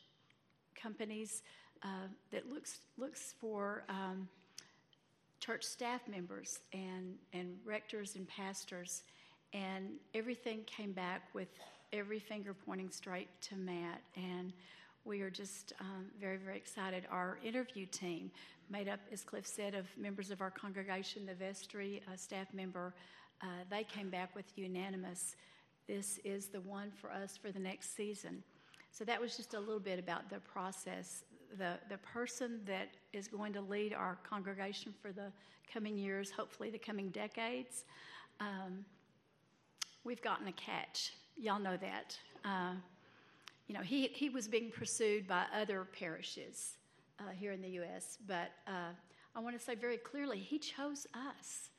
[0.75, 1.43] companies
[1.83, 4.27] uh, that looks, looks for um,
[5.39, 9.03] church staff members and, and rectors and pastors.
[9.53, 11.49] And everything came back with
[11.93, 14.01] every finger pointing straight to Matt.
[14.15, 14.53] And
[15.05, 17.05] we are just um, very, very excited.
[17.11, 18.31] Our interview team,
[18.69, 22.93] made up, as Cliff said, of members of our congregation, the vestry, a staff member,
[23.41, 25.35] uh, they came back with unanimous.
[25.87, 28.43] This is the one for us for the next season.
[28.91, 31.23] So that was just a little bit about the process.
[31.57, 35.31] The, the person that is going to lead our congregation for the
[35.71, 37.85] coming years, hopefully the coming decades,
[38.39, 38.85] um,
[40.03, 41.13] we've gotten a catch.
[41.37, 42.17] Y'all know that.
[42.45, 42.73] Uh,
[43.69, 46.73] you know, he, he was being pursued by other parishes
[47.19, 48.91] uh, here in the U.S., but uh,
[49.35, 51.69] I want to say very clearly, he chose us.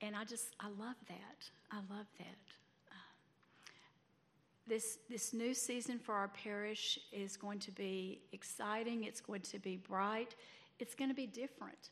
[0.00, 1.50] And I just, I love that.
[1.72, 2.38] I love that.
[2.88, 2.94] Uh,
[4.68, 9.58] this, this new season for our parish is going to be exciting, it's going to
[9.58, 10.36] be bright,
[10.78, 11.90] it's going to be different.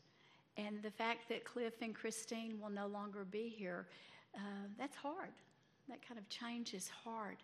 [0.55, 3.87] And the fact that Cliff and Christine will no longer be here,
[4.35, 4.39] uh,
[4.79, 5.31] that's hard.
[5.89, 7.35] That kind of change is hard.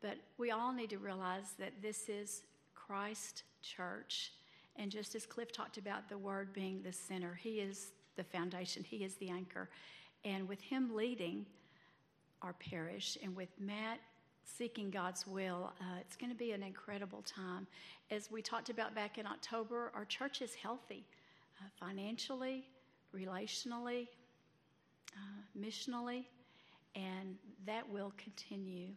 [0.00, 2.42] But we all need to realize that this is
[2.74, 4.32] Christ Church.
[4.76, 8.84] And just as Cliff talked about the Word being the center, He is the foundation,
[8.84, 9.68] He is the anchor.
[10.24, 11.46] And with Him leading
[12.42, 13.98] our parish and with Matt
[14.44, 17.66] seeking God's will, uh, it's going to be an incredible time.
[18.10, 21.04] As we talked about back in October, our church is healthy
[21.60, 22.64] uh, financially,
[23.14, 24.08] relationally,
[25.16, 26.24] uh, missionally,
[26.94, 27.36] and
[27.66, 28.88] that will continue.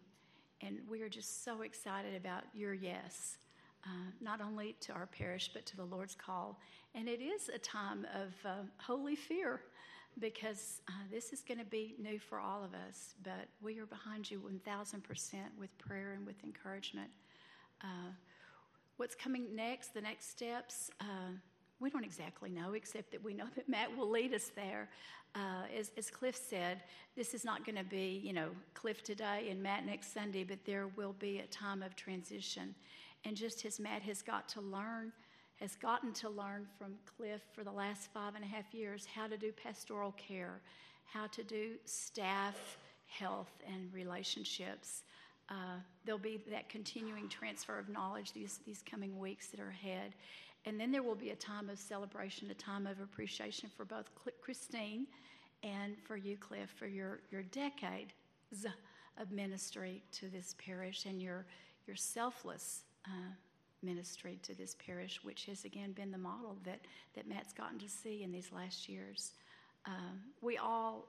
[0.61, 3.37] And we are just so excited about your yes,
[3.85, 6.59] uh, not only to our parish, but to the Lord's call.
[6.95, 9.61] And it is a time of uh, holy fear
[10.19, 13.15] because uh, this is going to be new for all of us.
[13.23, 17.09] But we are behind you 1000% with prayer and with encouragement.
[17.81, 18.11] Uh,
[18.97, 21.31] what's coming next, the next steps, uh,
[21.79, 24.89] we don't exactly know, except that we know that Matt will lead us there.
[25.35, 26.81] Uh, as, as, Cliff said,
[27.15, 30.57] this is not going to be, you know, Cliff today and Matt next Sunday, but
[30.65, 32.73] there will be a time of transition.
[33.25, 35.11] And just as Matt has got to learn,
[35.59, 39.27] has gotten to learn from Cliff for the last five and a half years how
[39.27, 40.61] to do pastoral care,
[41.05, 42.77] how to do staff
[43.07, 45.03] health and relationships.
[45.49, 50.13] Uh, there'll be that continuing transfer of knowledge these, these coming weeks that are ahead.
[50.69, 54.05] And then there will be a time of celebration, a time of appreciation for both
[54.39, 55.07] Christine
[55.63, 58.13] and for you, Cliff, for your, your decade
[59.17, 61.47] of ministry to this parish and your,
[61.87, 63.31] your selfless uh,
[63.81, 66.81] ministry to this parish, which has again been the model that,
[67.15, 69.31] that Matt's gotten to see in these last years.
[69.87, 71.07] Um, we all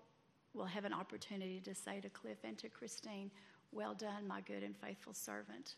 [0.54, 3.30] will have an opportunity to say to Cliff and to Christine,
[3.72, 5.74] Well done, my good and faithful servant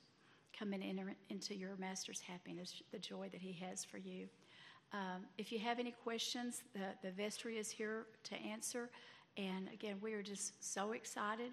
[0.63, 4.29] come and enter into your master's happiness, the joy that he has for you.
[4.93, 8.89] Um, if you have any questions, the, the vestry is here to answer.
[9.37, 11.51] And again, we are just so excited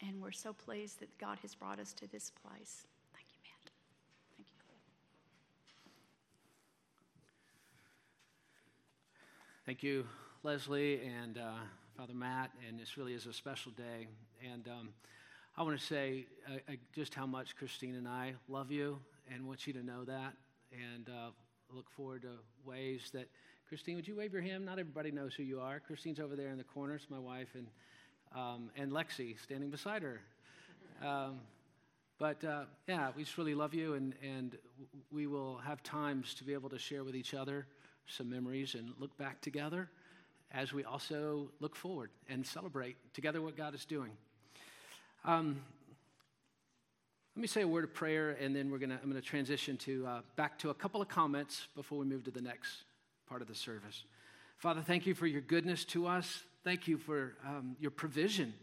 [0.00, 2.86] and we're so pleased that God has brought us to this place.
[3.12, 3.70] Thank you, Matt.
[4.36, 4.54] Thank you,
[9.66, 10.06] Thank you,
[10.42, 11.56] Leslie and uh,
[11.94, 12.52] Father Matt.
[12.66, 14.06] And this really is a special day.
[14.50, 14.88] And um,
[15.58, 18.98] I want to say uh, uh, just how much Christine and I love you
[19.32, 20.34] and want you to know that.
[20.70, 21.30] And uh,
[21.70, 22.32] look forward to
[22.66, 23.30] ways that,
[23.66, 24.66] Christine, would you wave your hand?
[24.66, 25.80] Not everybody knows who you are.
[25.80, 26.96] Christine's over there in the corner.
[26.96, 27.66] It's my wife, and,
[28.36, 30.20] um, and Lexi standing beside her.
[31.02, 31.40] Um,
[32.18, 34.58] but uh, yeah, we just really love you, and, and
[35.10, 37.66] we will have times to be able to share with each other
[38.06, 39.88] some memories and look back together
[40.52, 44.10] as we also look forward and celebrate together what God is doing.
[45.26, 45.60] Um,
[47.34, 49.76] let me say a word of prayer, and then we're gonna, I'm going to transition
[49.78, 52.84] to, uh, back to a couple of comments before we move to the next
[53.28, 54.04] part of the service.
[54.58, 56.44] Father, thank you for your goodness to us.
[56.62, 58.54] Thank you for um, your provision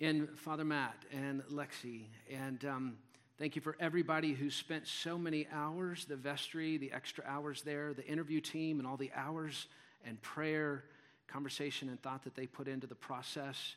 [0.00, 2.04] in Father Matt and Lexi.
[2.34, 2.96] And um,
[3.38, 7.92] thank you for everybody who spent so many hours the vestry, the extra hours there,
[7.92, 9.66] the interview team, and all the hours
[10.06, 10.84] and prayer,
[11.26, 13.74] conversation, and thought that they put into the process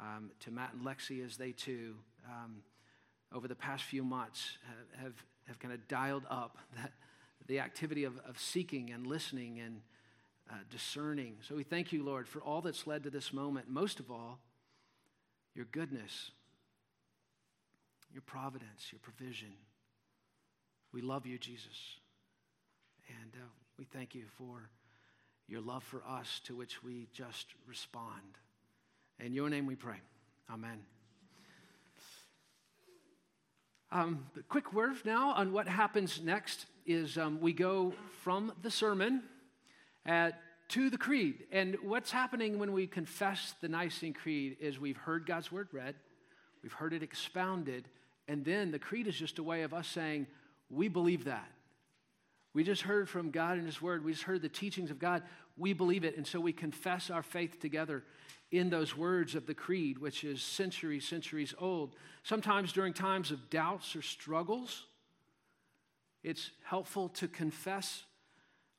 [0.00, 1.94] um, to Matt and Lexi as they too,
[2.26, 2.62] um,
[3.32, 5.14] over the past few months, have, have,
[5.46, 6.92] have kind of dialed up that,
[7.46, 9.80] the activity of, of seeking and listening and
[10.50, 11.36] uh, discerning.
[11.46, 13.68] So we thank you, Lord, for all that's led to this moment.
[13.68, 14.38] Most of all,
[15.54, 16.30] your goodness,
[18.12, 19.52] your providence, your provision.
[20.92, 21.98] We love you, Jesus.
[23.22, 23.46] And uh,
[23.78, 24.70] we thank you for
[25.48, 28.38] your love for us to which we just respond.
[29.22, 29.96] In your name we pray.
[30.50, 30.78] Amen.
[33.92, 37.92] Um, quick word now on what happens next is um, we go
[38.22, 39.22] from the sermon
[40.06, 41.44] at, to the creed.
[41.52, 45.96] And what's happening when we confess the Nicene Creed is we've heard God's word read,
[46.62, 47.88] we've heard it expounded,
[48.26, 50.28] and then the creed is just a way of us saying,
[50.70, 51.50] We believe that.
[52.52, 54.04] We just heard from God in His Word.
[54.04, 55.22] We just heard the teachings of God.
[55.56, 56.16] We believe it.
[56.16, 58.04] And so we confess our faith together
[58.50, 61.94] in those words of the creed, which is centuries, centuries old.
[62.22, 64.86] Sometimes during times of doubts or struggles,
[66.22, 68.04] it's helpful to confess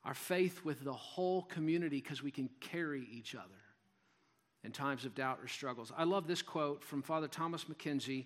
[0.04, 3.46] our faith with the whole community because we can carry each other
[4.64, 5.92] in times of doubt or struggles.
[5.96, 8.26] I love this quote from Father Thomas McKenzie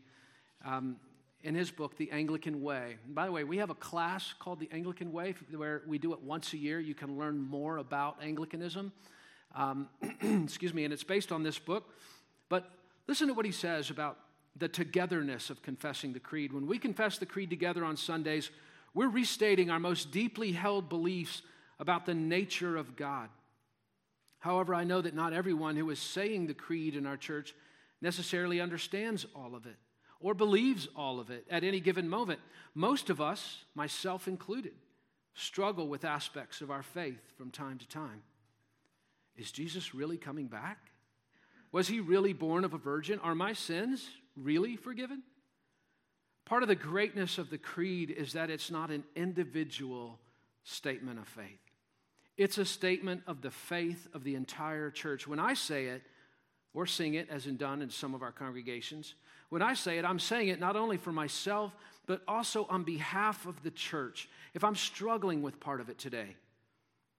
[0.64, 0.98] um,
[1.46, 2.98] in his book, The Anglican Way.
[3.08, 6.22] By the way, we have a class called The Anglican Way where we do it
[6.22, 6.80] once a year.
[6.80, 8.92] You can learn more about Anglicanism.
[9.56, 9.88] Um,
[10.44, 11.88] excuse me, and it's based on this book.
[12.50, 12.72] But
[13.08, 14.18] listen to what he says about
[14.58, 16.52] the togetherness of confessing the creed.
[16.52, 18.50] When we confess the creed together on Sundays,
[18.96, 21.44] we're restating our most deeply held beliefs
[21.80, 23.30] about the nature of God.
[24.40, 27.54] However, I know that not everyone who is saying the creed in our church
[28.02, 29.76] necessarily understands all of it
[30.26, 32.40] or believes all of it at any given moment.
[32.74, 34.74] Most of us, myself included,
[35.36, 38.24] struggle with aspects of our faith from time to time.
[39.38, 40.80] Is Jesus really coming back?
[41.72, 43.20] Was he really born of a virgin?
[43.20, 45.22] Are my sins really forgiven?
[46.44, 50.18] Part of the greatness of the creed is that it's not an individual
[50.64, 51.62] statement of faith.
[52.36, 55.28] It's a statement of the faith of the entire church.
[55.28, 56.02] When I say it,
[56.74, 59.14] or sing it, as in done in some of our congregations,
[59.50, 61.76] when I say it, I'm saying it not only for myself,
[62.08, 64.30] but also on behalf of the church.
[64.54, 66.36] If I'm struggling with part of it today,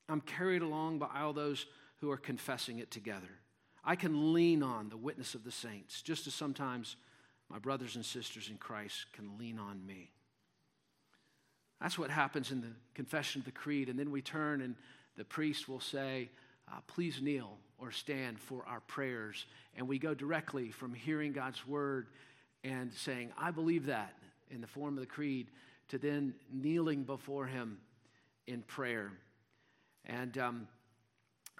[0.08, 1.66] I'm carried along by all those
[2.00, 3.40] who are confessing it together.
[3.84, 6.96] I can lean on the witness of the saints, just as sometimes
[7.48, 10.10] my brothers and sisters in Christ can lean on me.
[11.80, 13.88] That's what happens in the confession of the creed.
[13.88, 14.74] And then we turn, and
[15.16, 16.30] the priest will say,
[16.70, 19.46] uh, Please kneel or stand for our prayers.
[19.76, 22.08] And we go directly from hearing God's word
[22.64, 24.14] and saying, I believe that
[24.50, 25.48] in the form of the creed,
[25.88, 27.78] to then kneeling before Him
[28.46, 29.12] in prayer.
[30.04, 30.68] And um,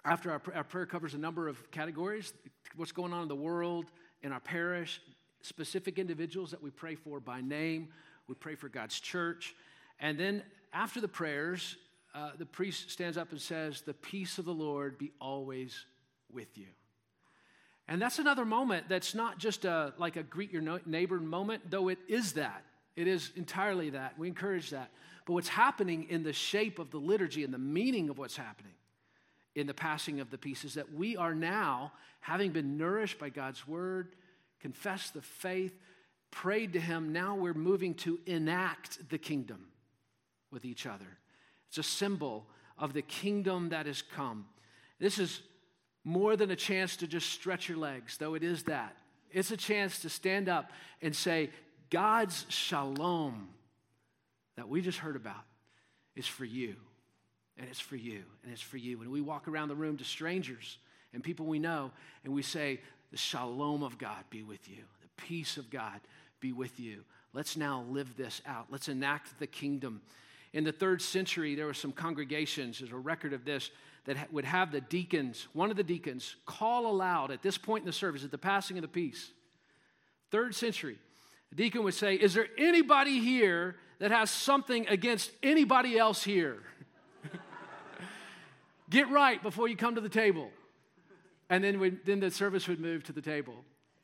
[0.05, 2.33] after our, our prayer covers a number of categories
[2.75, 3.85] what's going on in the world,
[4.21, 5.01] in our parish,
[5.41, 7.89] specific individuals that we pray for by name,
[8.27, 9.55] we pray for God's church.
[9.99, 10.43] And then
[10.73, 11.77] after the prayers,
[12.13, 15.85] uh, the priest stands up and says, The peace of the Lord be always
[16.37, 16.67] with you.
[17.87, 21.87] And that's another moment that's not just a, like a greet your neighbor moment, though
[21.87, 22.63] it is that.
[22.95, 24.19] It is entirely that.
[24.19, 24.91] We encourage that.
[25.25, 28.73] But what's happening in the shape of the liturgy and the meaning of what's happening
[29.55, 33.29] in the passing of the peace is that we are now, having been nourished by
[33.29, 34.15] God's word,
[34.59, 35.73] confessed the faith,
[36.29, 39.65] prayed to Him, now we're moving to enact the kingdom
[40.51, 41.17] with each other.
[41.69, 42.45] It's a symbol
[42.77, 44.45] of the kingdom that has come.
[44.99, 45.41] This is
[46.07, 48.95] more than a chance to just stretch your legs, though it is that.
[49.29, 51.49] It's a chance to stand up and say,
[51.89, 53.49] God's shalom
[54.55, 55.43] that we just heard about
[56.15, 56.75] is for you.
[57.57, 58.23] And it's for you.
[58.43, 59.01] And it's for you.
[59.01, 60.77] And we walk around the room to strangers
[61.13, 61.91] and people we know,
[62.23, 62.79] and we say,
[63.11, 64.83] The shalom of God be with you.
[65.01, 65.99] The peace of God
[66.39, 67.03] be with you.
[67.33, 68.67] Let's now live this out.
[68.69, 70.01] Let's enact the kingdom.
[70.53, 73.71] In the third century, there were some congregations, there's a record of this,
[74.07, 77.85] that would have the deacons, one of the deacons, call aloud at this point in
[77.85, 79.31] the service, at the passing of the peace.
[80.31, 80.97] Third century,
[81.49, 86.63] the deacon would say, Is there anybody here that has something against anybody else here?
[88.89, 90.49] Get right before you come to the table.
[91.49, 93.55] And then, we, then the service would move to the table.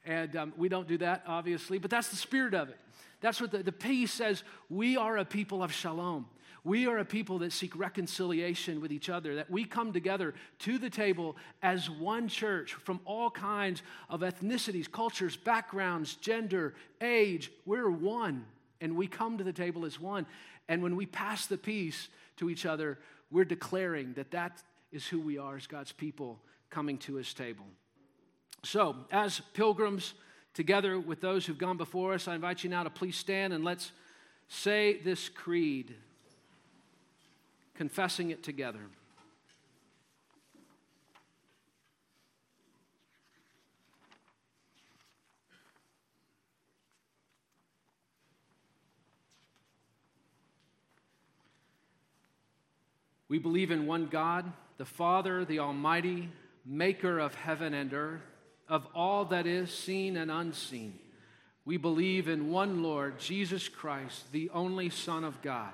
[0.05, 2.77] And um, we don't do that, obviously, but that's the spirit of it.
[3.21, 4.43] That's what the, the peace says.
[4.69, 6.25] We are a people of shalom.
[6.65, 10.77] We are a people that seek reconciliation with each other, that we come together to
[10.77, 17.51] the table as one church from all kinds of ethnicities, cultures, backgrounds, gender, age.
[17.65, 18.45] We're one,
[18.79, 20.25] and we come to the table as one.
[20.69, 22.07] And when we pass the peace
[22.37, 22.97] to each other,
[23.29, 26.39] we're declaring that that is who we are as God's people
[26.69, 27.65] coming to his table.
[28.63, 30.13] So, as pilgrims,
[30.53, 33.65] together with those who've gone before us, I invite you now to please stand and
[33.65, 33.91] let's
[34.47, 35.95] say this creed
[37.75, 38.79] confessing it together.
[53.29, 56.29] We believe in one God, the Father, the Almighty,
[56.65, 58.21] maker of heaven and earth,
[58.69, 60.99] of all that is seen and unseen.
[61.65, 65.73] We believe in one Lord, Jesus Christ, the only Son of God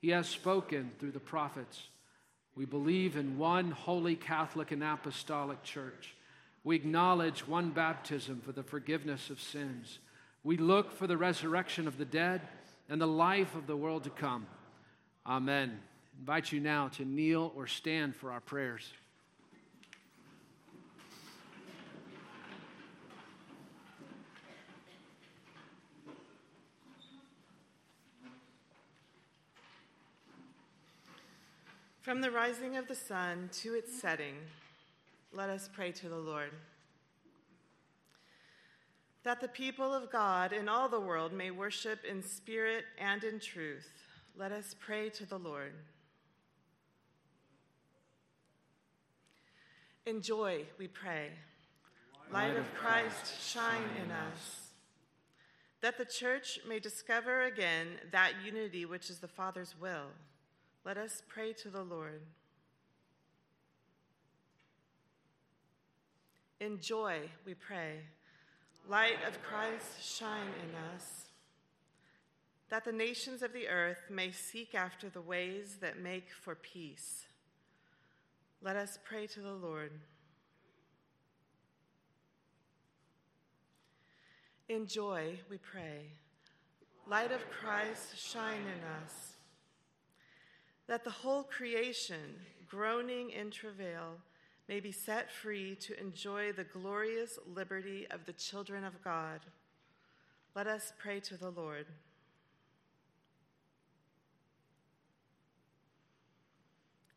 [0.00, 1.82] He has spoken through the prophets.
[2.54, 6.14] We believe in one holy Catholic and apostolic church.
[6.64, 9.98] We acknowledge one baptism for the forgiveness of sins.
[10.42, 12.40] We look for the resurrection of the dead
[12.88, 14.46] and the life of the world to come.
[15.26, 15.78] Amen.
[15.78, 18.92] I invite you now to kneel or stand for our prayers.
[32.06, 34.36] From the rising of the sun to its setting,
[35.32, 36.52] let us pray to the Lord.
[39.24, 43.40] That the people of God in all the world may worship in spirit and in
[43.40, 43.90] truth,
[44.38, 45.72] let us pray to the Lord.
[50.06, 51.30] In joy, we pray.
[52.32, 54.70] Light of Christ, shine in us.
[55.80, 60.12] That the church may discover again that unity which is the Father's will
[60.86, 62.22] let us pray to the Lord.
[66.60, 67.96] In joy, we pray.
[68.88, 71.24] Light of Christ, shine in us,
[72.70, 77.26] that the nations of the earth may seek after the ways that make for peace.
[78.62, 79.90] Let us pray to the Lord.
[84.68, 86.12] In joy, we pray.
[87.08, 89.35] Light of Christ, shine in us
[90.88, 92.36] that the whole creation,
[92.68, 94.18] groaning in travail,
[94.68, 99.40] may be set free to enjoy the glorious liberty of the children of God.
[100.54, 101.86] Let us pray to the Lord.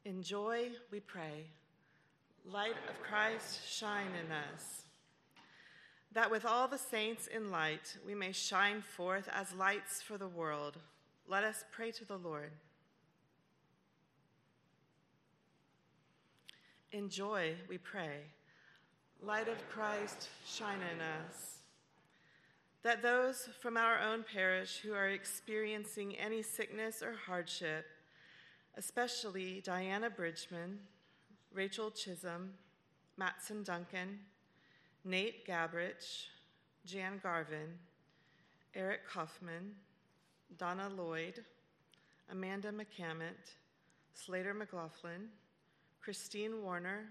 [0.05, 1.45] In joy, we pray.
[2.45, 4.83] Light of Christ, shine in us.
[6.13, 10.27] That with all the saints in light, we may shine forth as lights for the
[10.27, 10.77] world.
[11.27, 12.51] Let us pray to the Lord.
[16.91, 18.21] In joy, we pray.
[19.21, 21.57] Light of Christ, shine in us.
[22.81, 27.85] That those from our own parish who are experiencing any sickness or hardship,
[28.75, 30.79] especially Diana Bridgman,
[31.53, 32.53] Rachel Chisholm,
[33.17, 34.17] Matson Duncan,
[35.05, 36.25] Nate Gabrich,
[36.85, 37.77] Jan Garvin,
[38.73, 39.75] Eric Kaufman,
[40.57, 41.43] Donna Lloyd,
[42.31, 43.53] Amanda McCammett,
[44.15, 45.29] Slater McLaughlin,
[46.09, 47.05] Christine Warner,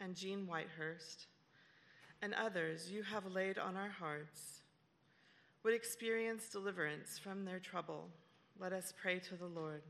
[0.00, 1.28] and Jean Whitehurst,
[2.20, 4.60] and others you have laid on our hearts,
[5.62, 8.10] would experience deliverance from their trouble,
[8.60, 9.80] let us pray to the Lord.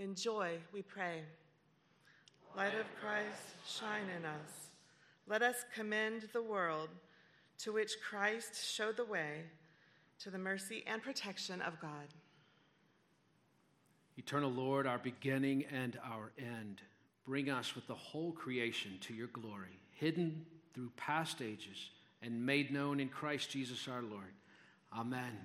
[0.00, 1.20] In joy, we pray.
[2.56, 4.70] Light of Christ, shine in us.
[5.28, 6.88] Let us commend the world
[7.62, 9.42] to which Christ showed the way
[10.20, 12.14] to the mercy and protection of God.
[14.16, 16.80] Eternal Lord, our beginning and our end,
[17.26, 20.44] bring us with the whole creation to your glory, hidden
[20.74, 21.90] through past ages
[22.22, 24.32] and made known in Christ Jesus our Lord.
[24.96, 25.38] Amen.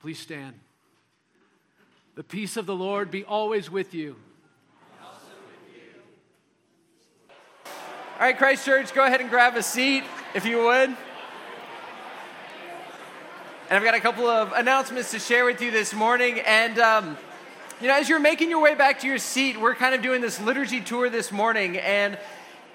[0.00, 0.54] Please stand.
[2.14, 4.16] The peace of the Lord be always with you.
[8.20, 10.02] All right, Christ Church, go ahead and grab a seat
[10.34, 10.90] if you would.
[13.70, 16.40] And I've got a couple of announcements to share with you this morning.
[16.40, 17.18] And, um,
[17.80, 20.20] you know, as you're making your way back to your seat, we're kind of doing
[20.20, 21.78] this liturgy tour this morning.
[21.78, 22.18] And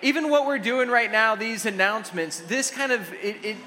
[0.01, 3.57] even what we're doing right now, these announcements, this kind of, it, it,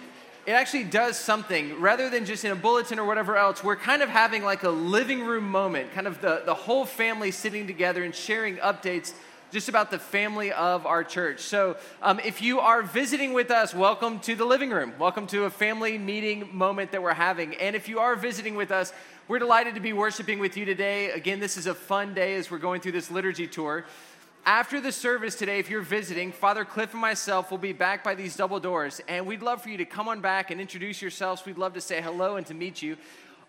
[0.47, 1.81] it actually does something.
[1.81, 4.71] Rather than just in a bulletin or whatever else, we're kind of having like a
[4.71, 9.13] living room moment, kind of the, the whole family sitting together and sharing updates
[9.53, 11.41] just about the family of our church.
[11.41, 14.93] So, um, if you are visiting with us, welcome to the living room.
[14.99, 17.55] Welcome to a family meeting moment that we're having.
[17.55, 18.93] And if you are visiting with us,
[19.29, 21.11] we're delighted to be worshiping with you today.
[21.11, 23.85] Again, this is a fun day as we're going through this liturgy tour.
[24.45, 28.15] After the service today, if you're visiting, Father Cliff and myself will be back by
[28.15, 31.45] these double doors, and we'd love for you to come on back and introduce yourselves.
[31.45, 32.97] We'd love to say hello and to meet you.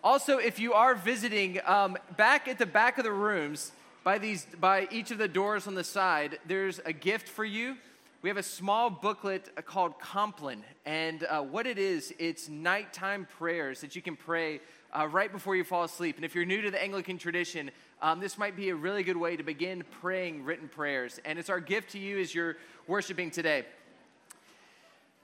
[0.03, 3.71] Also, if you are visiting, um, back at the back of the rooms,
[4.07, 7.75] by, these, by each of the doors on the side, there's a gift for you.
[8.21, 13.81] We have a small booklet called Compline, and uh, what it is, it's nighttime prayers
[13.81, 14.61] that you can pray
[14.97, 16.15] uh, right before you fall asleep.
[16.15, 17.69] And if you're new to the Anglican tradition,
[18.01, 21.19] um, this might be a really good way to begin praying written prayers.
[21.25, 22.55] And it's our gift to you as you're
[22.87, 23.65] worshiping today.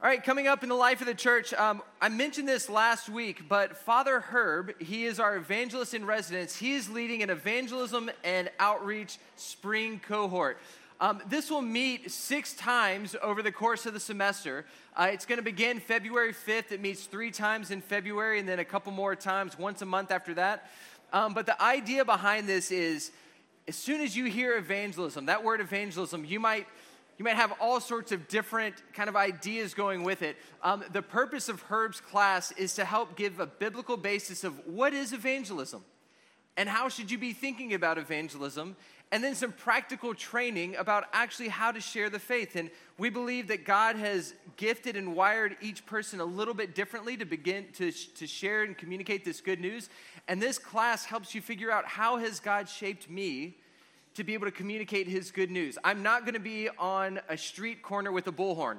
[0.04, 3.08] All right, coming up in the life of the church, um, I mentioned this last
[3.08, 6.58] week, but Father Herb, he is our evangelist in residence.
[6.58, 10.58] He is leading an evangelism and outreach spring cohort.
[11.00, 14.66] Um, this will meet six times over the course of the semester.
[14.94, 16.74] Uh, it's going to begin February 5th.
[16.74, 20.12] It meets three times in February and then a couple more times, once a month
[20.12, 20.70] after that.
[21.14, 23.12] Um, but the idea behind this is
[23.70, 26.68] as soon as you hear evangelism, that word evangelism, you might
[27.18, 30.36] you might have all sorts of different kind of ideas going with it.
[30.62, 34.94] Um, the purpose of Herb's class is to help give a biblical basis of what
[34.94, 35.84] is evangelism
[36.58, 38.76] and how should you be thinking about evangelism
[39.12, 43.48] and then some practical training about actually how to share the faith and we believe
[43.48, 47.92] that god has gifted and wired each person a little bit differently to begin to,
[47.92, 49.90] to share and communicate this good news
[50.28, 53.58] and this class helps you figure out how has god shaped me
[54.16, 55.78] to be able to communicate his good news.
[55.84, 58.78] I'm not going to be on a street corner with a bullhorn.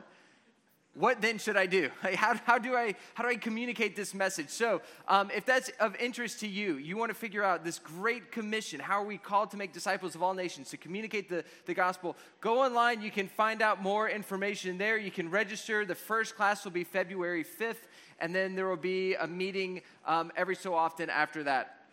[0.96, 1.90] What then should I do?
[2.14, 4.48] How, how, do, I, how do I communicate this message?
[4.48, 8.30] So, um, if that's of interest to you, you want to figure out this great
[8.30, 11.74] commission how are we called to make disciples of all nations, to communicate the, the
[11.74, 12.16] gospel?
[12.40, 14.96] Go online, you can find out more information there.
[14.96, 15.84] You can register.
[15.84, 17.88] The first class will be February 5th,
[18.20, 21.83] and then there will be a meeting um, every so often after that.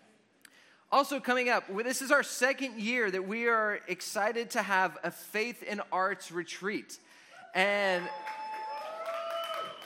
[0.93, 5.09] Also, coming up, this is our second year that we are excited to have a
[5.09, 6.99] faith in arts retreat.
[7.55, 8.03] And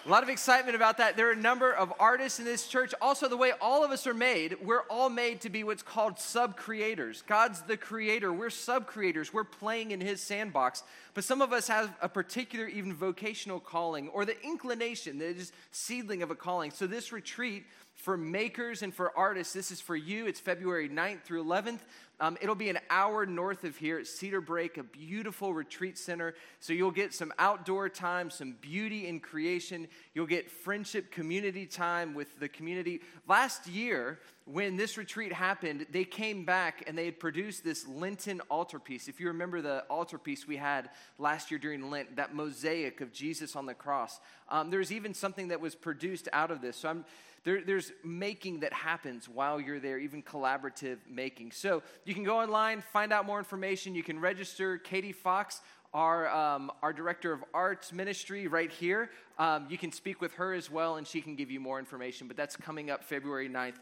[0.03, 1.15] a lot of excitement about that.
[1.15, 2.95] There are a number of artists in this church.
[3.03, 6.17] Also, the way all of us are made, we're all made to be what's called
[6.17, 7.21] sub creators.
[7.27, 8.33] God's the creator.
[8.33, 9.31] We're sub creators.
[9.31, 10.81] We're playing in his sandbox.
[11.15, 15.53] But some of us have a particular, even vocational calling or the inclination, that is
[15.71, 16.71] seedling of a calling.
[16.71, 17.63] So, this retreat
[17.95, 20.27] for makers and for artists, this is for you.
[20.27, 21.79] It's February 9th through 11th.
[22.19, 26.35] Um, it'll be an hour north of here at Cedarbrake, a beautiful retreat center.
[26.59, 29.87] So you'll get some outdoor time, some beauty in creation.
[30.15, 33.01] You'll get friendship, community time with the community.
[33.27, 38.41] Last year, when this retreat happened, they came back and they had produced this Lenten
[38.49, 39.09] altarpiece.
[39.09, 40.89] If you remember the altarpiece we had
[41.19, 45.49] last year during Lent, that mosaic of Jesus on the cross, um, there's even something
[45.49, 46.77] that was produced out of this.
[46.77, 47.05] So I'm
[47.43, 51.51] there, there's making that happens while you're there, even collaborative making.
[51.51, 53.93] So you can go online, find out more information.
[53.93, 54.79] You can register.
[54.79, 55.61] Katie Fox,
[55.95, 59.09] our, um, our director of arts ministry, right here.
[59.39, 62.27] Um, you can speak with her as well, and she can give you more information.
[62.27, 63.77] But that's coming up February 9th.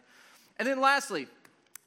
[0.59, 1.27] And then lastly,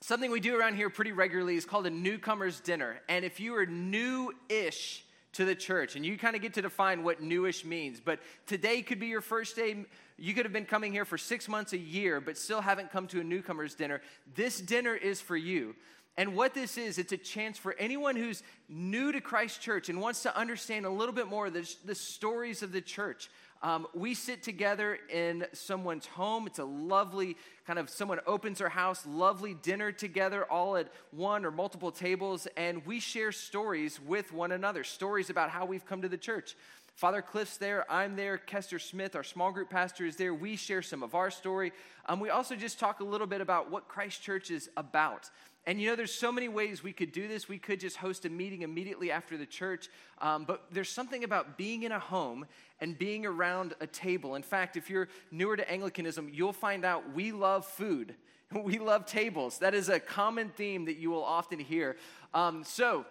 [0.01, 3.01] something we do around here pretty regularly is called a newcomer's dinner.
[3.09, 5.05] And if you are new ish,
[5.35, 5.97] to the church.
[5.97, 8.01] And you kind of get to define what newish means.
[8.01, 9.85] But today could be your first day
[10.19, 13.07] you could have been coming here for six months, a year, but still haven't come
[13.09, 14.01] to a newcomer's dinner.
[14.35, 15.75] This dinner is for you.
[16.19, 20.01] And what this is, it's a chance for anyone who's new to Christ Church and
[20.01, 23.29] wants to understand a little bit more the, the stories of the church.
[23.63, 26.47] Um, we sit together in someone's home.
[26.47, 27.37] It's a lovely
[27.67, 32.47] kind of someone opens their house, lovely dinner together, all at one or multiple tables,
[32.57, 36.55] and we share stories with one another, stories about how we've come to the church.
[36.95, 40.33] Father Cliff's there, I'm there, Kester Smith, our small group pastor, is there.
[40.33, 41.73] We share some of our story.
[42.07, 45.29] Um, we also just talk a little bit about what Christ Church is about.
[45.67, 47.49] And you know, there's so many ways we could do this.
[47.49, 49.89] We could just host a meeting immediately after the church,
[50.21, 52.47] um, but there's something about being in a home
[52.81, 54.37] and being around a table.
[54.37, 58.15] In fact, if you're newer to Anglicanism, you'll find out we love food.
[58.53, 59.59] We love tables.
[59.59, 61.97] That is a common theme that you will often hear.
[62.33, 63.05] Um, so,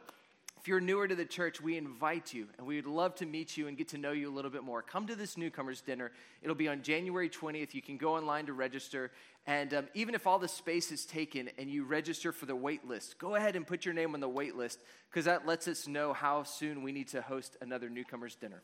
[0.66, 3.55] if you're newer to the church, we invite you and we would love to meet
[3.55, 4.82] you and get to know you a little bit more.
[4.82, 6.11] Come to this newcomers dinner.
[6.41, 7.76] It'll be on January 20th.
[7.76, 9.11] You can go online to register.
[9.45, 12.84] And um, even if all the space is taken and you register for the wait
[12.84, 14.80] list, go ahead and put your name on the wait list
[15.11, 18.63] because that lets us know how soon we need to host another newcomers dinner.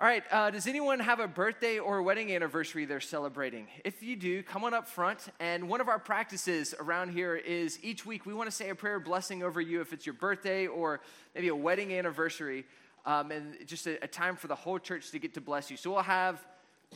[0.00, 3.66] All right, uh, does anyone have a birthday or wedding anniversary they're celebrating?
[3.84, 5.26] If you do, come on up front.
[5.40, 8.76] And one of our practices around here is each week we want to say a
[8.76, 11.00] prayer blessing over you if it's your birthday or
[11.34, 12.64] maybe a wedding anniversary,
[13.06, 15.76] um, and just a, a time for the whole church to get to bless you.
[15.76, 16.46] So we'll have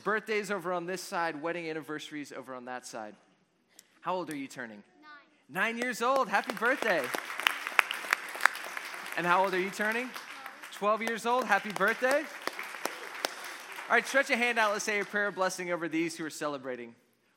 [0.05, 3.17] birthdays over on this side, wedding anniversaries over on that side.
[4.03, 4.81] How old are you turning?
[5.51, 5.75] Nine.
[5.75, 6.29] Nine years old.
[6.29, 7.03] Happy birthday.
[9.17, 10.09] And how old are you turning?
[10.75, 11.47] 12 years old.
[11.47, 12.23] Happy birthday.
[13.93, 14.73] All right, stretch a hand out.
[14.73, 16.95] Let's say a prayer blessing over these who are celebrating.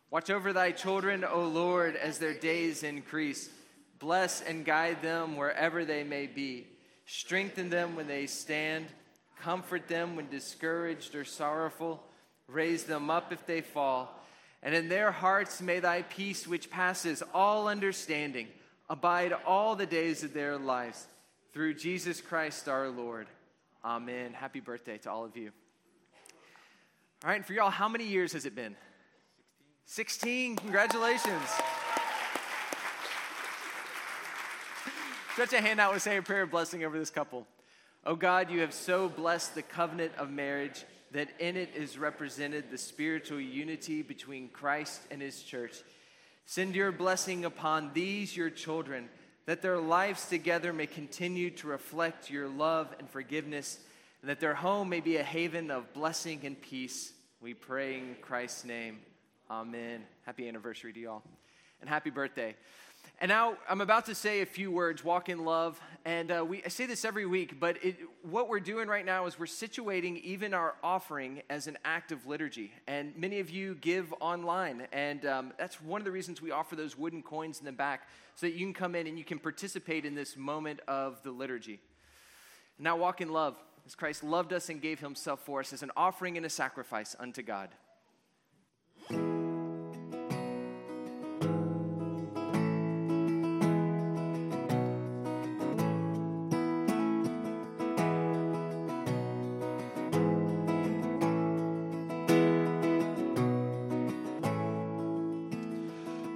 [0.10, 3.50] Watch over thy children, O Lord, as their days increase.
[4.00, 6.68] Bless and guide them wherever they may be.
[7.06, 8.86] Strengthen them when they stand.
[9.38, 12.02] Comfort them when discouraged or sorrowful.
[12.48, 14.18] Raise them up if they fall.
[14.64, 18.48] And in their hearts may thy peace, which passes all understanding,
[18.90, 21.06] abide all the days of their lives.
[21.52, 23.28] Through Jesus Christ our Lord.
[23.84, 24.32] Amen.
[24.32, 25.52] Happy birthday to all of you.
[27.24, 28.76] All right, and for y'all, how many years has it been?
[29.86, 30.58] 16.
[30.58, 31.50] Congratulations.
[35.34, 37.46] Stretch a hand out and say a prayer of blessing over this couple.
[38.06, 42.66] Oh God, you have so blessed the covenant of marriage that in it is represented
[42.70, 45.82] the spiritual unity between Christ and his church.
[46.46, 49.10] Send your blessing upon these, your children,
[49.46, 53.80] that their lives together may continue to reflect your love and forgiveness,
[54.26, 57.14] and that their home may be a haven of blessing and peace.
[57.42, 58.98] We pray in Christ's name.
[59.52, 60.02] Amen.
[60.26, 61.22] Happy anniversary to y'all.
[61.80, 62.56] And happy birthday.
[63.22, 65.80] And now I'm about to say a few words, walk in love.
[66.06, 69.28] And uh, we, I say this every week, but it, what we're doing right now
[69.28, 72.72] is we're situating even our offering as an act of liturgy.
[72.88, 74.88] And many of you give online.
[74.92, 78.10] And um, that's one of the reasons we offer those wooden coins in the back
[78.34, 81.30] so that you can come in and you can participate in this moment of the
[81.30, 81.80] liturgy.
[82.80, 83.56] Now walk in love
[83.86, 87.16] as Christ loved us and gave himself for us as an offering and a sacrifice
[87.20, 87.70] unto God.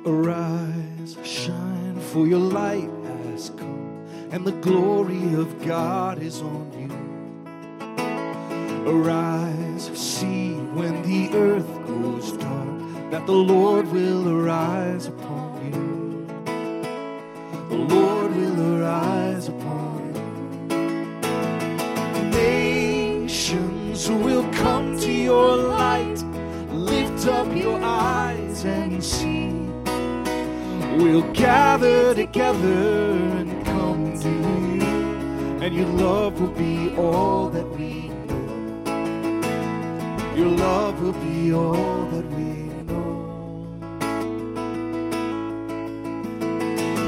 [0.05, 7.08] Arise, shine, for your light has come, and the glory of God is on you.
[8.87, 12.79] Arise, see when the earth grows dark,
[13.11, 16.25] that the Lord will arise upon you.
[17.69, 20.23] The Lord will arise upon you.
[22.31, 26.23] Nations will come to your light.
[26.71, 29.51] Lift up your eyes and see.
[30.97, 34.81] We'll gather together and come to you,
[35.61, 37.68] and your love will be all that.
[40.39, 42.53] Your love will be all that we
[42.87, 43.11] know.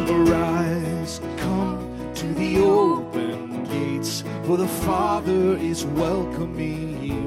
[0.10, 7.24] Arise, come to the open gates, for the Father is welcoming you.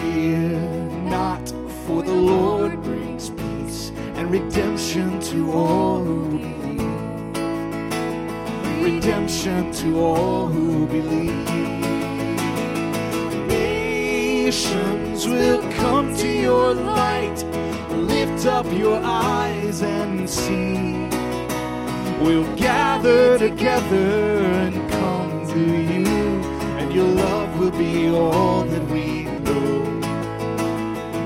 [0.00, 0.58] Fear
[1.10, 1.46] not,
[1.86, 6.80] for the Lord brings peace and redemption to all who believe.
[8.82, 11.51] Redemption to all who believe.
[14.72, 17.44] Nations will come to your light.
[17.90, 21.08] Lift up your eyes and see.
[22.24, 24.06] We'll gather together
[24.62, 26.06] and come to you,
[26.78, 29.84] and your love will be all that we know.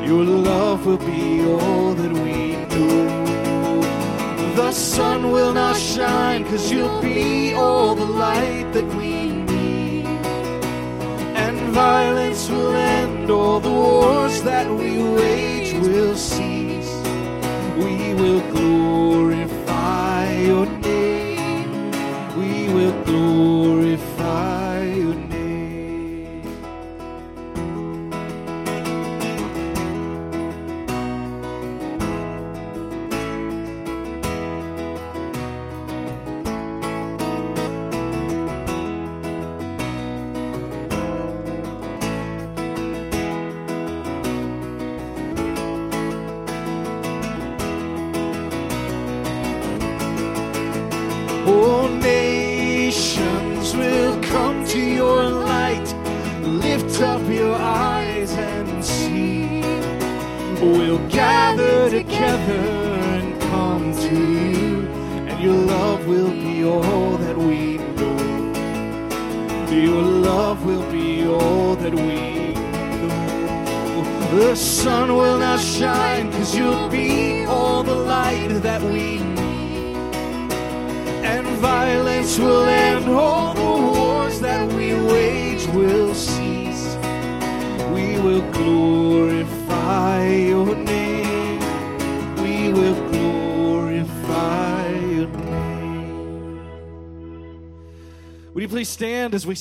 [0.04, 3.82] Your love will be all that we know.
[4.56, 10.06] The sun will not shine, cause you'll be all the light that we need.
[11.44, 16.92] And violence will end, all the wars that we wage will cease.
[17.76, 18.55] We will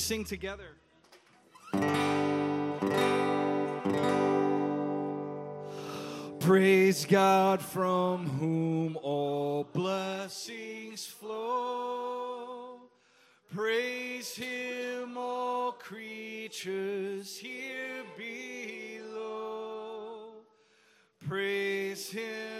[0.05, 0.69] sing together?
[6.39, 12.81] Praise God from whom all blessings flow.
[13.51, 19.23] Praise Him, all creatures here below.
[21.27, 22.54] Praise Him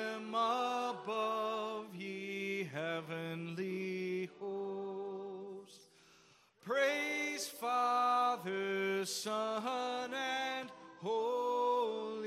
[7.47, 10.69] Father, Son, and
[11.01, 12.25] Holy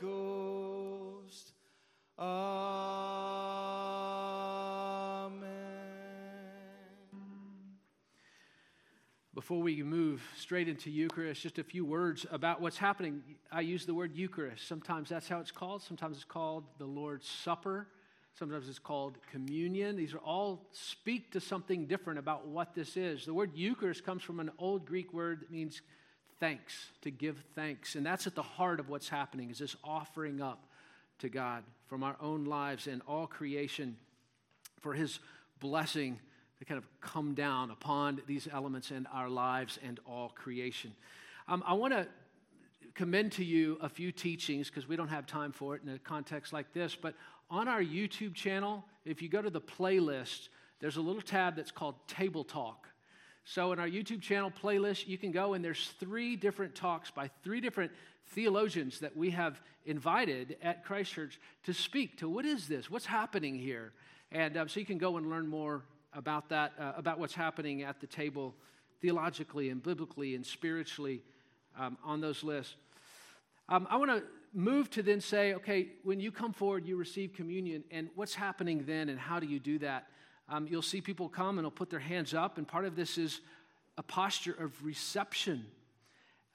[0.00, 1.52] Ghost.
[2.18, 3.00] Amen.
[9.34, 13.22] Before we move straight into Eucharist, just a few words about what's happening.
[13.50, 14.68] I use the word Eucharist.
[14.68, 15.82] Sometimes that's how it's called.
[15.82, 17.88] Sometimes it's called the Lord's Supper.
[18.40, 19.96] Sometimes it's called communion.
[19.96, 23.26] These are all speak to something different about what this is.
[23.26, 25.82] The word Eucharist comes from an old Greek word that means
[26.38, 27.96] thanks, to give thanks.
[27.96, 30.64] And that's at the heart of what's happening is this offering up
[31.18, 33.98] to God from our own lives and all creation
[34.80, 35.18] for his
[35.60, 36.18] blessing
[36.60, 40.94] to kind of come down upon these elements in our lives and all creation.
[41.46, 42.06] Um, I want to
[42.94, 45.98] commend to you a few teachings because we don't have time for it in a
[45.98, 46.96] context like this.
[46.96, 47.14] But
[47.50, 50.48] on our YouTube channel, if you go to the playlist,
[50.80, 52.88] there's a little tab that's called Table Talk.
[53.44, 57.28] So in our YouTube channel playlist, you can go and there's three different talks by
[57.42, 57.90] three different
[58.28, 62.90] theologians that we have invited at Christ Church to speak to what is this?
[62.90, 63.92] What's happening here?
[64.30, 65.82] And um, so you can go and learn more
[66.14, 68.54] about that, uh, about what's happening at the table
[69.00, 71.22] theologically and biblically and spiritually
[71.78, 72.74] um, on those lists.
[73.68, 74.22] Um, I want to
[74.52, 78.84] move to then say, okay, when you come forward, you receive communion, and what's happening
[78.86, 80.08] then, and how do you do that?
[80.48, 83.18] Um, you'll see people come and they'll put their hands up, and part of this
[83.18, 83.40] is
[83.96, 85.64] a posture of reception.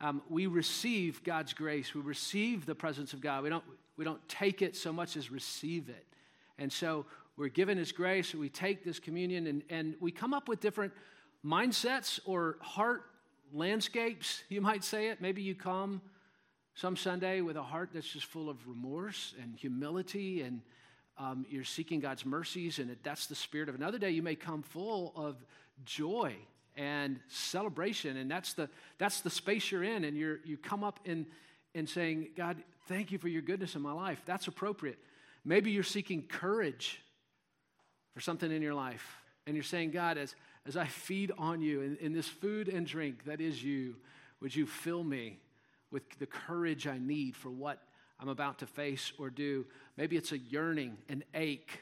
[0.01, 1.93] Um, we receive God's grace.
[1.93, 3.43] We receive the presence of God.
[3.43, 3.63] We don't,
[3.95, 6.05] we don't take it so much as receive it.
[6.57, 7.05] And so
[7.37, 8.33] we're given His grace.
[8.33, 10.91] We take this communion and, and we come up with different
[11.45, 13.03] mindsets or heart
[13.53, 15.21] landscapes, you might say it.
[15.21, 16.01] Maybe you come
[16.76, 20.61] some Sunday with a heart that's just full of remorse and humility and
[21.17, 24.09] um, you're seeking God's mercies, and that's the spirit of another day.
[24.09, 25.38] You may come full of
[25.85, 26.35] joy
[26.76, 30.99] and celebration, and that's the that's the space you're in, and you're you come up
[31.06, 31.26] in
[31.73, 32.57] in saying, God,
[32.88, 34.22] thank you for your goodness in my life.
[34.26, 34.99] That's appropriate.
[35.45, 37.02] Maybe you're seeking courage
[38.14, 40.35] for something in your life, and you're saying, God, as
[40.65, 43.95] as I feed on you in, in this food and drink that is you,
[44.41, 45.39] would you fill me
[45.95, 47.81] with the courage I need for what
[48.19, 49.65] I'm about to face or do.
[49.95, 51.80] Maybe it's a yearning, an ache.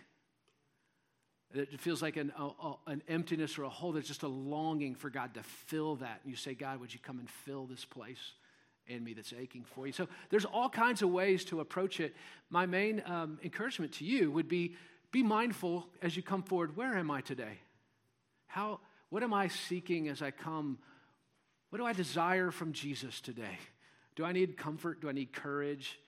[1.52, 3.92] It feels like an, a, an emptiness or a hole.
[3.92, 6.20] There's just a longing for God to fill that.
[6.22, 8.20] And you say, God, would you come and fill this place
[8.86, 9.94] in me that's aching for you?
[9.94, 12.16] So there's all kinds of ways to approach it.
[12.52, 14.76] My main um, encouragement to you would be
[15.12, 17.58] be mindful as you come forward where am I today?
[18.46, 18.80] How,
[19.10, 20.78] what am I seeking as I come?
[21.72, 23.58] What do I desire from Jesus today?
[24.16, 25.02] Do I need comfort?
[25.02, 26.00] Do I need courage?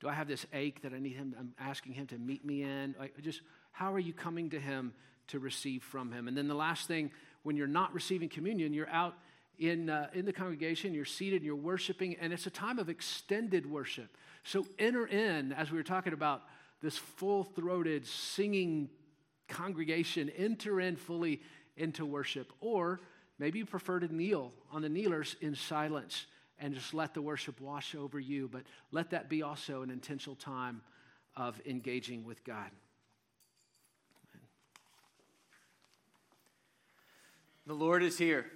[0.00, 1.34] Do I have this ache that I need him?
[1.38, 2.94] I'm asking him to meet me in.
[2.98, 4.94] Like, just how are you coming to him
[5.28, 6.28] to receive from him?
[6.28, 7.10] And then the last thing,
[7.42, 9.14] when you're not receiving communion, you're out
[9.58, 13.70] in, uh, in the congregation, you're seated, you're worshiping, and it's a time of extended
[13.70, 14.16] worship.
[14.42, 16.42] So enter in, as we were talking about
[16.80, 18.88] this full throated singing
[19.48, 21.42] congregation, enter in fully
[21.76, 22.52] into worship.
[22.60, 23.00] Or
[23.38, 26.24] maybe you prefer to kneel on the kneelers in silence
[26.60, 28.62] and just let the worship wash over you, but
[28.92, 30.82] let that be also an intentional time
[31.36, 32.70] of engaging with God.
[37.66, 38.46] The Lord is here.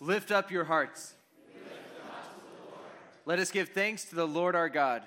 [0.00, 1.14] Lift up your hearts.
[3.26, 5.02] Let us give thanks to the Lord our God.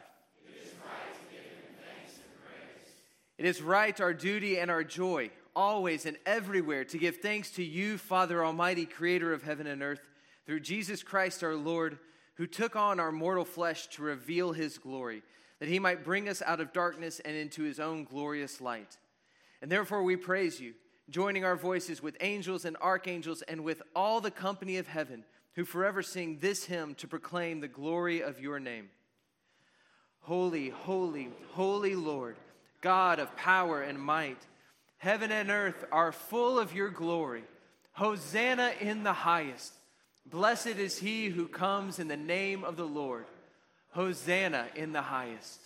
[3.38, 7.64] It is right, our duty and our joy, always and everywhere, to give thanks to
[7.64, 10.08] you, Father Almighty, creator of heaven and earth,
[10.46, 12.00] through Jesus Christ our Lord,
[12.36, 15.24] who took on our mortal flesh to reveal his glory,
[15.60, 18.98] that he might bring us out of darkness and into his own glorious light.
[19.62, 20.74] And therefore we praise you,
[21.10, 25.24] joining our voices with angels and archangels and with all the company of heaven,
[25.56, 28.90] who forever sing this hymn to proclaim the glory of your name.
[30.22, 32.38] Holy, holy, holy Lord,
[32.82, 34.42] God of power and might,
[34.98, 37.44] heaven and earth are full of your glory.
[37.92, 39.74] Hosanna in the highest.
[40.26, 43.26] Blessed is he who comes in the name of the Lord.
[43.90, 45.60] Hosanna in the highest.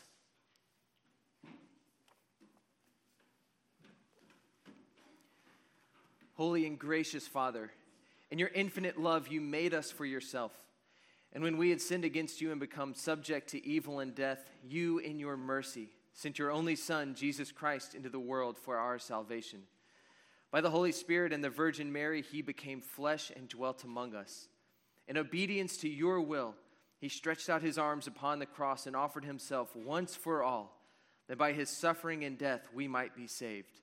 [6.34, 7.72] Holy and gracious Father,
[8.30, 10.52] in your infinite love, you made us for yourself.
[11.34, 15.00] And when we had sinned against you and become subject to evil and death, you,
[15.00, 19.64] in your mercy, sent your only Son, Jesus Christ, into the world for our salvation.
[20.52, 24.48] By the Holy Spirit and the Virgin Mary, he became flesh and dwelt among us.
[25.07, 26.56] In obedience to your will,
[26.99, 30.82] he stretched out his arms upon the cross and offered himself once for all,
[31.28, 33.82] that by his suffering and death we might be saved.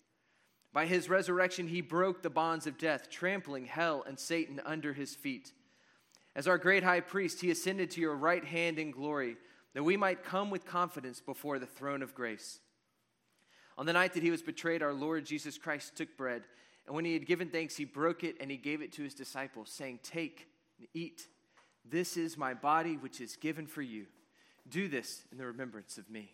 [0.73, 5.15] By his resurrection, he broke the bonds of death, trampling hell and Satan under his
[5.15, 5.53] feet.
[6.35, 9.37] As our great high priest, he ascended to your right hand in glory,
[9.75, 12.59] that we might come with confidence before the throne of grace.
[13.77, 16.43] On the night that he was betrayed, our Lord Jesus Christ took bread,
[16.87, 19.15] and when he had given thanks, he broke it and he gave it to his
[19.15, 20.49] disciples, saying, Take
[20.79, 21.27] and eat.
[21.85, 24.07] This is my body, which is given for you.
[24.69, 26.33] Do this in the remembrance of me.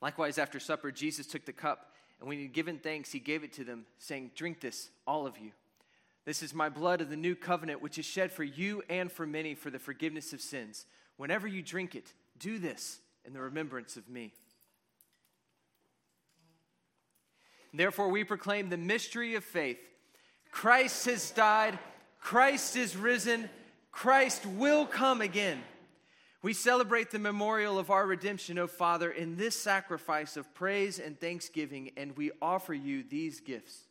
[0.00, 3.44] Likewise, after supper, Jesus took the cup, and when he had given thanks, he gave
[3.44, 5.52] it to them, saying, Drink this, all of you.
[6.24, 9.26] This is my blood of the new covenant, which is shed for you and for
[9.26, 10.86] many for the forgiveness of sins.
[11.16, 14.32] Whenever you drink it, do this in the remembrance of me.
[17.74, 19.78] Therefore, we proclaim the mystery of faith.
[20.50, 21.78] Christ has died,
[22.20, 23.48] Christ is risen,
[23.90, 25.62] Christ will come again.
[26.42, 31.18] We celebrate the memorial of our redemption, O Father, in this sacrifice of praise and
[31.18, 33.84] thanksgiving, and we offer you these gifts.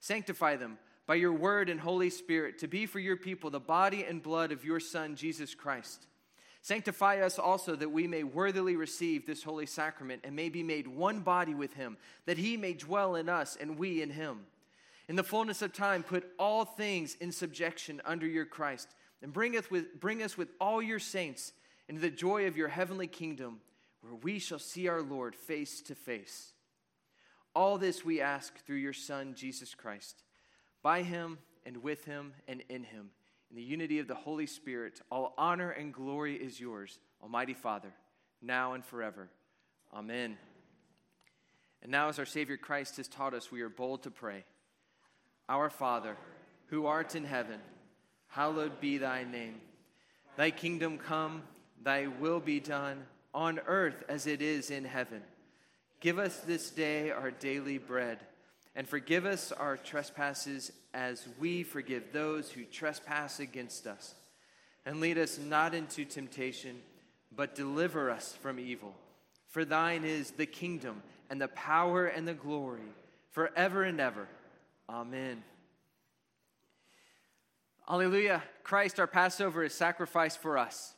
[0.00, 4.04] Sanctify them by your word and Holy Spirit to be for your people the body
[4.04, 6.06] and blood of your Son, Jesus Christ.
[6.68, 10.86] Sanctify us also that we may worthily receive this holy sacrament and may be made
[10.86, 11.96] one body with him,
[12.26, 14.40] that he may dwell in us and we in him.
[15.08, 18.90] In the fullness of time, put all things in subjection under your Christ,
[19.22, 21.54] and bring us with, bring us with all your saints
[21.88, 23.62] into the joy of your heavenly kingdom,
[24.02, 26.52] where we shall see our Lord face to face.
[27.54, 30.22] All this we ask through your Son, Jesus Christ.
[30.82, 33.08] By him and with him and in him,
[33.50, 37.92] in the unity of the Holy Spirit, all honor and glory is yours, Almighty Father,
[38.42, 39.28] now and forever.
[39.92, 40.36] Amen.
[41.82, 44.44] And now, as our Savior Christ has taught us, we are bold to pray
[45.48, 46.16] Our Father,
[46.66, 47.60] who art in heaven,
[48.28, 49.60] hallowed be thy name.
[50.36, 51.42] Thy kingdom come
[51.82, 55.22] Thy will be done on earth as it is in heaven.
[56.00, 58.18] Give us this day our daily bread,
[58.78, 64.14] and forgive us our trespasses as we forgive those who trespass against us.
[64.86, 66.76] And lead us not into temptation,
[67.34, 68.94] but deliver us from evil.
[69.48, 72.92] For thine is the kingdom, and the power, and the glory,
[73.32, 74.28] forever and ever.
[74.88, 75.42] Amen.
[77.90, 78.44] Alleluia.
[78.62, 80.94] Christ, our Passover, is sacrificed for us.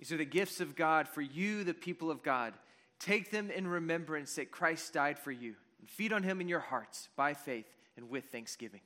[0.00, 2.54] These are the gifts of God for you, the people of God.
[3.00, 6.60] Take them in remembrance that Christ died for you, and feed on him in your
[6.60, 7.66] hearts by faith
[7.96, 8.82] and with thanksgiving.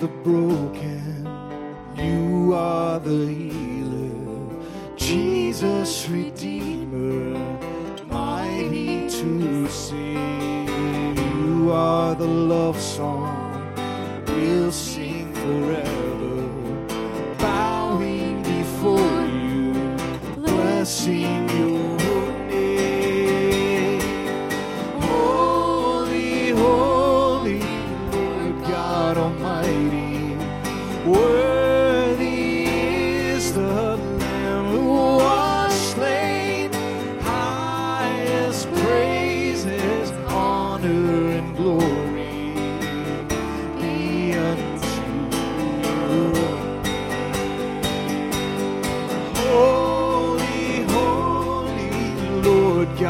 [0.00, 0.59] The broken,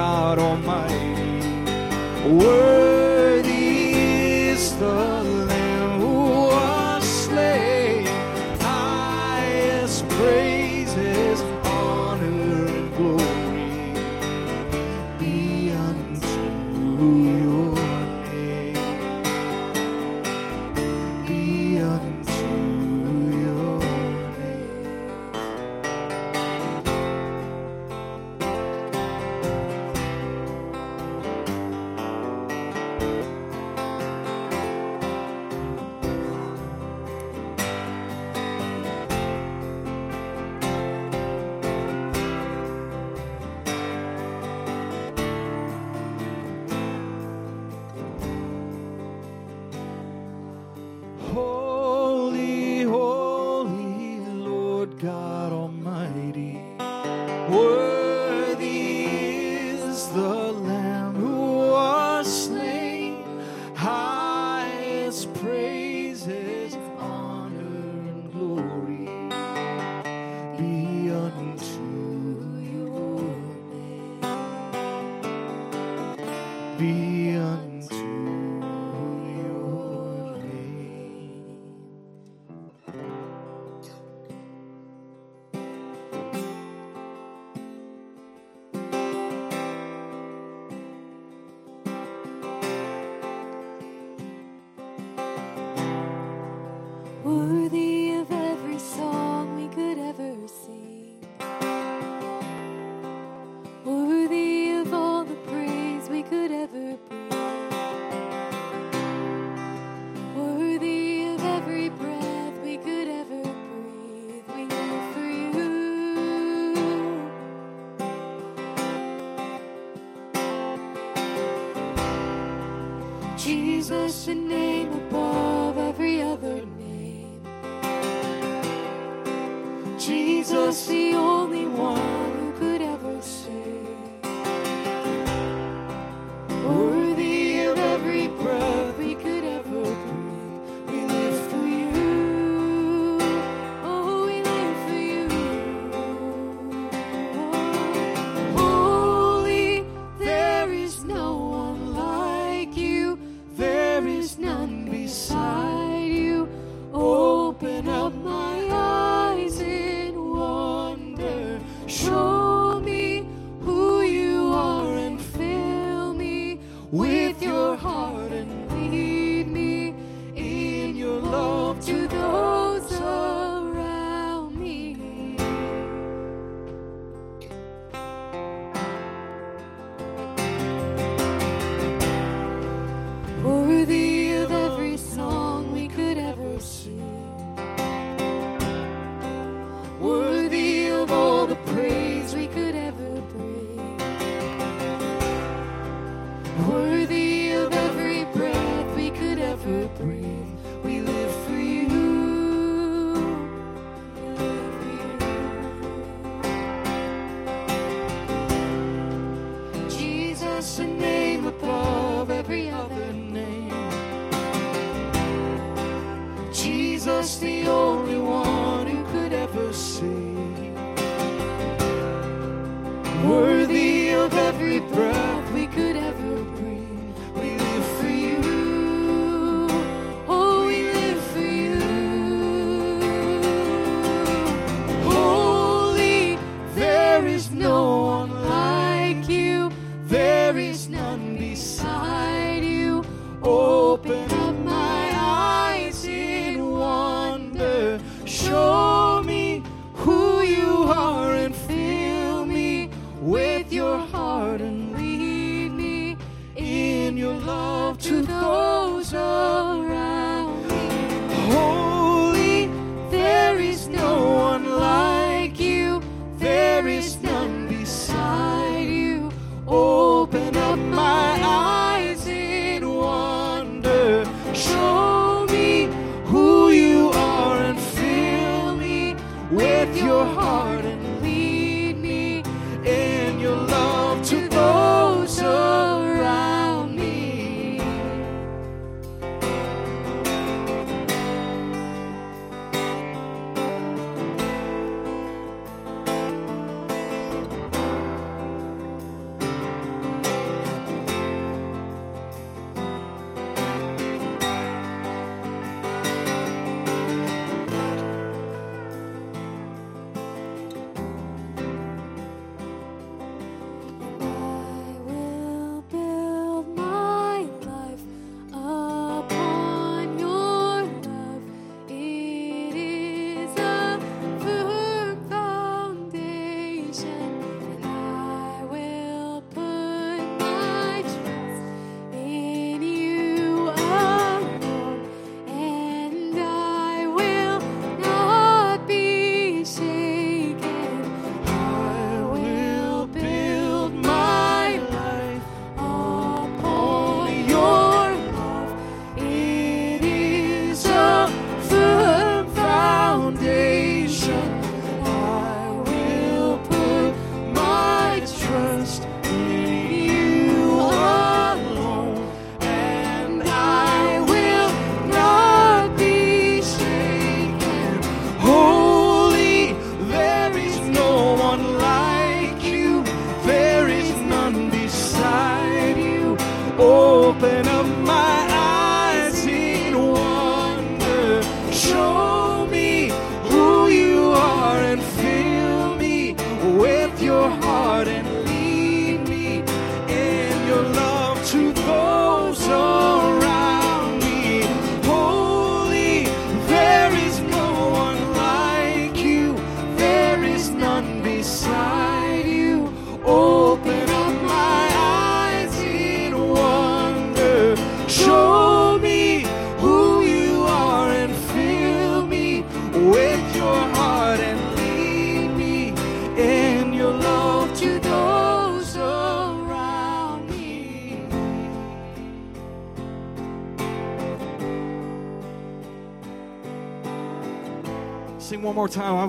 [0.00, 1.12] God Almighty,
[2.26, 2.79] worthy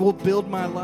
[0.02, 0.81] will build my life.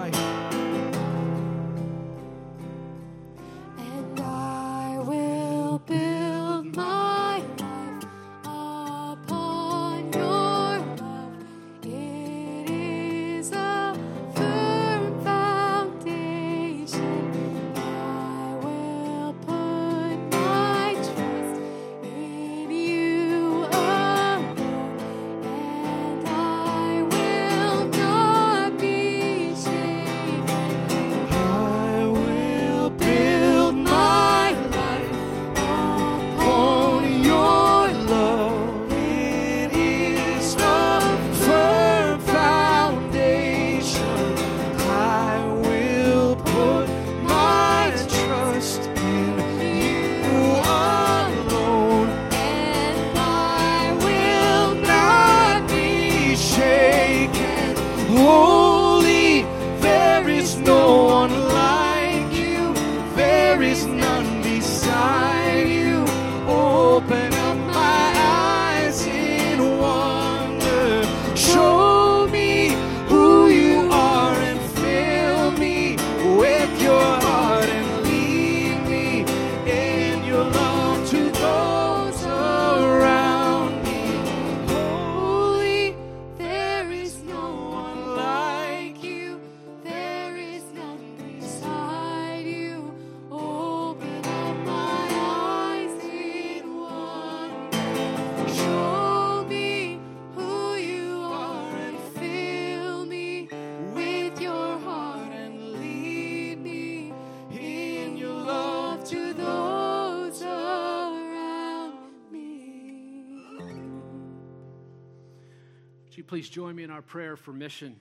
[116.28, 117.98] Please join me in our prayer for mission?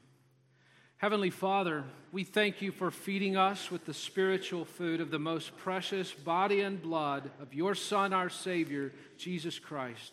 [0.98, 5.56] Heavenly Father, we thank you for feeding us with the spiritual food of the most
[5.56, 10.12] precious body and blood of your Son, our Savior, Jesus Christ,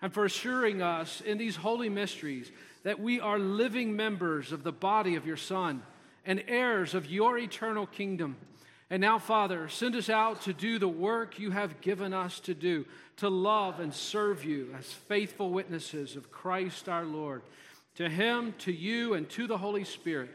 [0.00, 2.50] and for assuring us in these holy mysteries
[2.82, 5.82] that we are living members of the body of your Son
[6.24, 8.36] and heirs of your eternal kingdom.
[8.90, 12.54] And now, Father, send us out to do the work you have given us to
[12.54, 12.84] do,
[13.18, 17.42] to love and serve you as faithful witnesses of Christ our Lord.
[17.96, 20.30] To him, to you, and to the Holy Spirit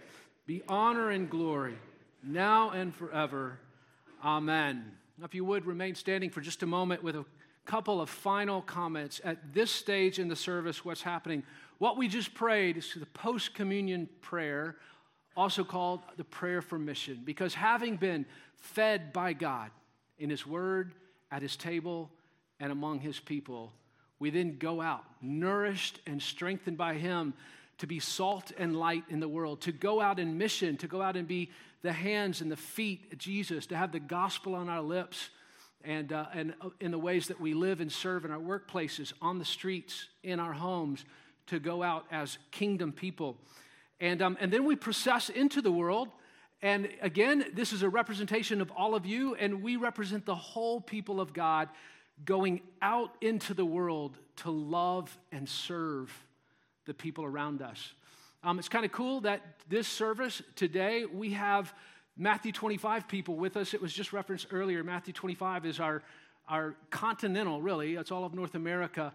[0.46, 1.78] be honor and glory,
[2.24, 3.60] now and forever.
[4.24, 4.92] Amen.
[5.24, 7.26] If you would remain standing for just a moment with a
[7.66, 11.44] couple of final comments at this stage in the service, what's happening.
[11.80, 14.78] What we just prayed is the post communion prayer,
[15.36, 18.26] also called the prayer for mission, because having been
[18.58, 19.72] fed by God
[20.18, 20.94] in His Word,
[21.32, 22.12] at His table,
[22.60, 23.74] and among His people,
[24.20, 27.34] we then go out, nourished and strengthened by Him
[27.80, 31.02] to be salt and light in the world, to go out in mission, to go
[31.02, 31.52] out and be
[31.82, 35.30] the hands and the feet of Jesus, to have the gospel on our lips
[35.84, 39.40] and, uh, and in the ways that we live and serve in our workplaces, on
[39.40, 41.06] the streets, in our homes,
[41.48, 43.38] to go out as kingdom people.
[44.00, 46.10] And, um, and then we process into the world.
[46.62, 50.82] And again, this is a representation of all of you, and we represent the whole
[50.82, 51.70] people of God
[52.24, 56.12] going out into the world to love and serve
[56.86, 57.94] the people around us.
[58.44, 61.74] Um, it's kind of cool that this service today, we have
[62.16, 63.74] Matthew 25 people with us.
[63.74, 64.84] It was just referenced earlier.
[64.84, 66.04] Matthew 25 is our,
[66.48, 69.14] our continental, really, it's all of North America,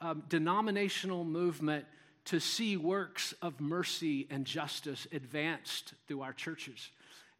[0.00, 1.86] um, denominational movement
[2.26, 6.90] to see works of mercy and justice advanced through our churches.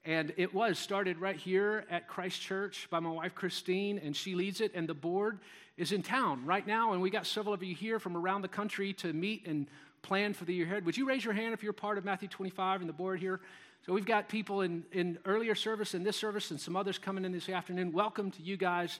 [0.05, 4.35] And it was started right here at Christ Church by my wife Christine, and she
[4.35, 4.73] leads it.
[4.75, 5.39] And the board
[5.77, 8.49] is in town right now, and we got several of you here from around the
[8.49, 9.69] country to meet and
[10.03, 10.85] plan for the year ahead.
[10.85, 13.41] Would you raise your hand if you're part of Matthew 25 and the board here?
[13.87, 17.25] So we've got people in, in earlier service, in this service, and some others coming
[17.25, 17.93] in this afternoon.
[17.93, 18.99] Welcome to you guys,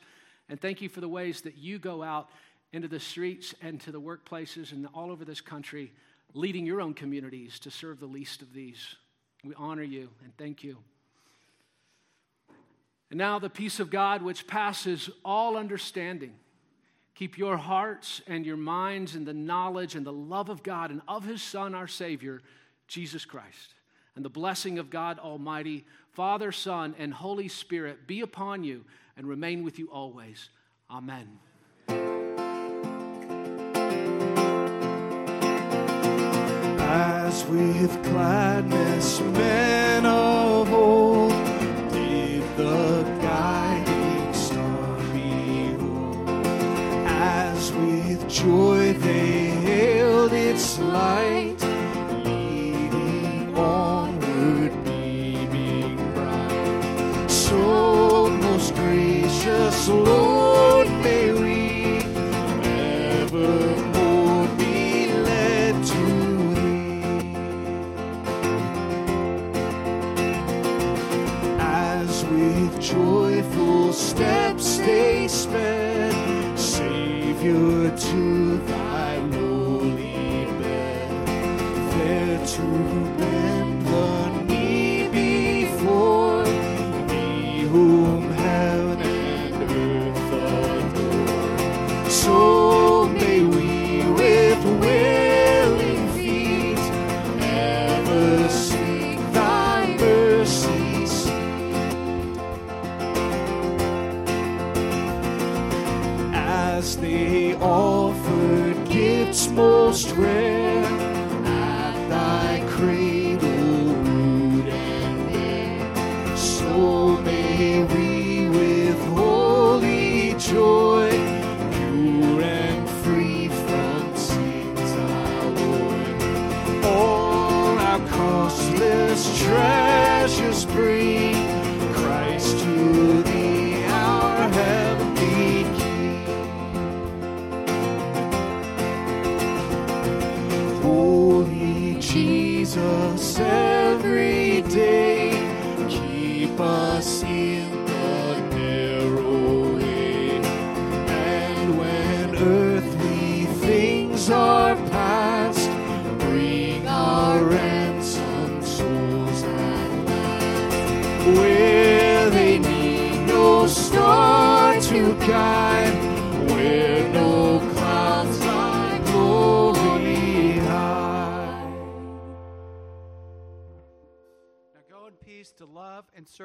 [0.49, 2.31] and thank you for the ways that you go out
[2.73, 5.93] into the streets and to the workplaces and all over this country,
[6.35, 8.97] leading your own communities to serve the least of these.
[9.45, 10.79] We honor you and thank you.
[13.11, 16.33] And now the peace of God, which passes all understanding,
[17.15, 21.03] keep your hearts and your minds in the knowledge and the love of God and
[21.07, 22.41] of His Son, our Savior,
[22.89, 23.75] Jesus Christ.
[24.17, 28.85] And the blessing of God Almighty, Father, Son, and Holy Spirit be upon you
[29.17, 30.49] and remain with you always.
[30.91, 31.39] Amen.
[37.51, 41.33] With gladness men of old
[41.93, 46.29] did the guiding star behold.
[47.07, 51.42] As with joy they hailed its light,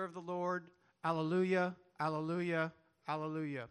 [0.08, 0.64] serve the Lord.
[1.04, 2.72] Alleluia, alleluia,
[3.08, 3.68] alleluia.